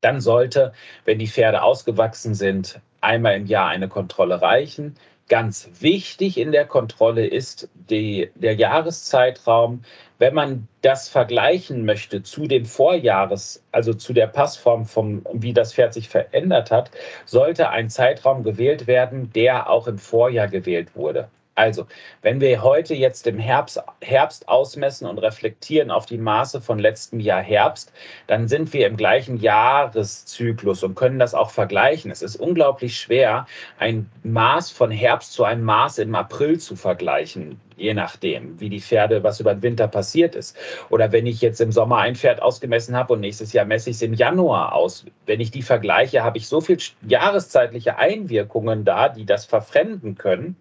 Dann 0.00 0.20
sollte, 0.20 0.72
wenn 1.04 1.18
die 1.18 1.28
Pferde 1.28 1.62
ausgewachsen 1.62 2.34
sind, 2.34 2.80
einmal 3.02 3.36
im 3.36 3.46
Jahr 3.46 3.68
eine 3.68 3.88
Kontrolle 3.88 4.40
reichen. 4.40 4.96
Ganz 5.28 5.68
wichtig 5.80 6.38
in 6.38 6.52
der 6.52 6.66
Kontrolle 6.66 7.26
ist 7.26 7.68
die, 7.74 8.30
der 8.34 8.54
Jahreszeitraum. 8.54 9.82
Wenn 10.24 10.32
man 10.32 10.68
das 10.80 11.10
vergleichen 11.10 11.84
möchte 11.84 12.22
zu 12.22 12.46
dem 12.46 12.64
Vorjahres, 12.64 13.62
also 13.72 13.92
zu 13.92 14.14
der 14.14 14.26
Passform, 14.26 14.86
vom, 14.86 15.22
wie 15.34 15.52
das 15.52 15.74
Pferd 15.74 15.92
sich 15.92 16.08
verändert 16.08 16.70
hat, 16.70 16.90
sollte 17.26 17.68
ein 17.68 17.90
Zeitraum 17.90 18.42
gewählt 18.42 18.86
werden, 18.86 19.30
der 19.34 19.68
auch 19.68 19.86
im 19.86 19.98
Vorjahr 19.98 20.48
gewählt 20.48 20.96
wurde. 20.96 21.28
Also, 21.56 21.86
wenn 22.22 22.40
wir 22.40 22.62
heute 22.62 22.94
jetzt 22.94 23.26
im 23.26 23.38
Herbst, 23.38 23.82
Herbst 24.00 24.48
ausmessen 24.48 25.06
und 25.06 25.18
reflektieren 25.18 25.90
auf 25.90 26.06
die 26.06 26.16
Maße 26.16 26.62
von 26.62 26.78
letztem 26.78 27.20
Jahr 27.20 27.42
Herbst, 27.42 27.92
dann 28.26 28.48
sind 28.48 28.72
wir 28.72 28.86
im 28.86 28.96
gleichen 28.96 29.36
Jahreszyklus 29.36 30.82
und 30.84 30.94
können 30.94 31.18
das 31.18 31.34
auch 31.34 31.50
vergleichen. 31.50 32.10
Es 32.10 32.22
ist 32.22 32.36
unglaublich 32.36 32.96
schwer, 32.98 33.46
ein 33.78 34.10
Maß 34.22 34.70
von 34.70 34.90
Herbst 34.90 35.34
zu 35.34 35.44
einem 35.44 35.64
Maß 35.64 35.98
im 35.98 36.14
April 36.14 36.58
zu 36.58 36.76
vergleichen, 36.76 37.60
je 37.76 37.94
nachdem, 37.94 38.58
wie 38.60 38.68
die 38.68 38.80
Pferde, 38.80 39.22
was 39.22 39.40
über 39.40 39.54
den 39.54 39.62
Winter 39.62 39.88
passiert 39.88 40.34
ist. 40.34 40.56
Oder 40.90 41.12
wenn 41.12 41.26
ich 41.26 41.40
jetzt 41.40 41.60
im 41.60 41.72
Sommer 41.72 41.98
ein 41.98 42.16
Pferd 42.16 42.42
ausgemessen 42.42 42.96
habe 42.96 43.14
und 43.14 43.20
nächstes 43.20 43.52
Jahr 43.52 43.64
messe 43.64 43.90
ich 43.90 43.96
es 43.96 44.02
im 44.02 44.14
Januar 44.14 44.74
aus. 44.74 45.04
Wenn 45.26 45.40
ich 45.40 45.50
die 45.50 45.62
vergleiche, 45.62 46.22
habe 46.22 46.38
ich 46.38 46.48
so 46.48 46.60
viel 46.60 46.78
jahreszeitliche 47.02 47.96
Einwirkungen 47.98 48.84
da, 48.84 49.08
die 49.08 49.26
das 49.26 49.44
verfremden 49.44 50.16
können 50.16 50.56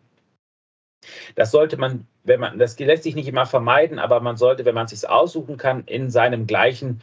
das 1.35 1.51
sollte 1.51 1.77
man, 1.77 2.07
wenn 2.23 2.39
man, 2.39 2.57
das 2.57 2.77
lässt 2.79 3.03
sich 3.03 3.15
nicht 3.15 3.27
immer 3.27 3.45
vermeiden, 3.45 3.99
aber 3.99 4.19
man 4.19 4.37
sollte, 4.37 4.65
wenn 4.65 4.75
man 4.75 4.85
es 4.85 4.91
sich 4.91 5.09
aussuchen 5.09 5.57
kann, 5.57 5.83
in 5.85 6.09
seinem 6.09 6.47
gleichen 6.47 7.01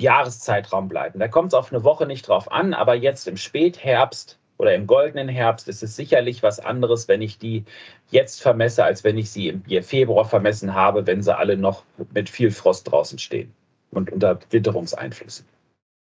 Jahreszeitraum 0.00 0.88
bleiben. 0.88 1.20
Da 1.20 1.28
kommt 1.28 1.48
es 1.48 1.54
auf 1.54 1.72
eine 1.72 1.84
Woche 1.84 2.06
nicht 2.06 2.28
drauf 2.28 2.50
an, 2.50 2.74
aber 2.74 2.94
jetzt 2.94 3.28
im 3.28 3.36
Spätherbst 3.36 4.38
oder 4.58 4.74
im 4.74 4.86
goldenen 4.86 5.28
Herbst 5.28 5.68
ist 5.68 5.82
es 5.82 5.96
sicherlich 5.96 6.42
was 6.42 6.60
anderes, 6.60 7.08
wenn 7.08 7.22
ich 7.22 7.38
die 7.38 7.64
jetzt 8.10 8.40
vermesse, 8.40 8.84
als 8.84 9.04
wenn 9.04 9.18
ich 9.18 9.30
sie 9.30 9.48
im 9.48 9.82
Februar 9.82 10.24
vermessen 10.24 10.74
habe, 10.74 11.06
wenn 11.06 11.22
sie 11.22 11.36
alle 11.36 11.56
noch 11.56 11.82
mit 12.12 12.28
viel 12.28 12.50
Frost 12.50 12.90
draußen 12.90 13.18
stehen 13.18 13.52
und 13.90 14.12
unter 14.12 14.38
Witterungseinflüssen. 14.50 15.46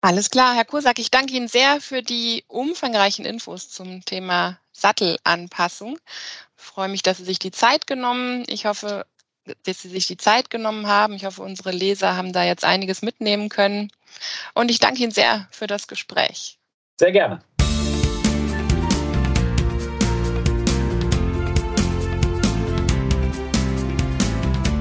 Alles 0.00 0.30
klar, 0.30 0.54
Herr 0.54 0.64
Kursack, 0.64 1.00
ich 1.00 1.10
danke 1.10 1.34
Ihnen 1.34 1.48
sehr 1.48 1.80
für 1.80 2.02
die 2.02 2.44
umfangreichen 2.46 3.24
Infos 3.24 3.68
zum 3.68 4.04
Thema 4.04 4.60
Sattelanpassung. 4.72 5.98
Ich 6.56 6.62
freue 6.62 6.88
mich, 6.88 7.02
dass 7.02 7.18
Sie 7.18 7.24
sich 7.24 7.40
die 7.40 7.50
Zeit 7.50 7.88
genommen. 7.88 8.44
Ich 8.46 8.64
hoffe, 8.64 9.06
dass 9.64 9.82
Sie 9.82 9.88
sich 9.88 10.06
die 10.06 10.16
Zeit 10.16 10.50
genommen 10.50 10.86
haben. 10.86 11.14
Ich 11.14 11.24
hoffe, 11.24 11.42
unsere 11.42 11.72
Leser 11.72 12.16
haben 12.16 12.32
da 12.32 12.44
jetzt 12.44 12.64
einiges 12.64 13.02
mitnehmen 13.02 13.48
können. 13.48 13.90
Und 14.54 14.70
ich 14.70 14.78
danke 14.78 15.02
Ihnen 15.02 15.10
sehr 15.10 15.48
für 15.50 15.66
das 15.66 15.88
Gespräch. 15.88 16.58
Sehr 17.00 17.12
gerne. 17.12 17.40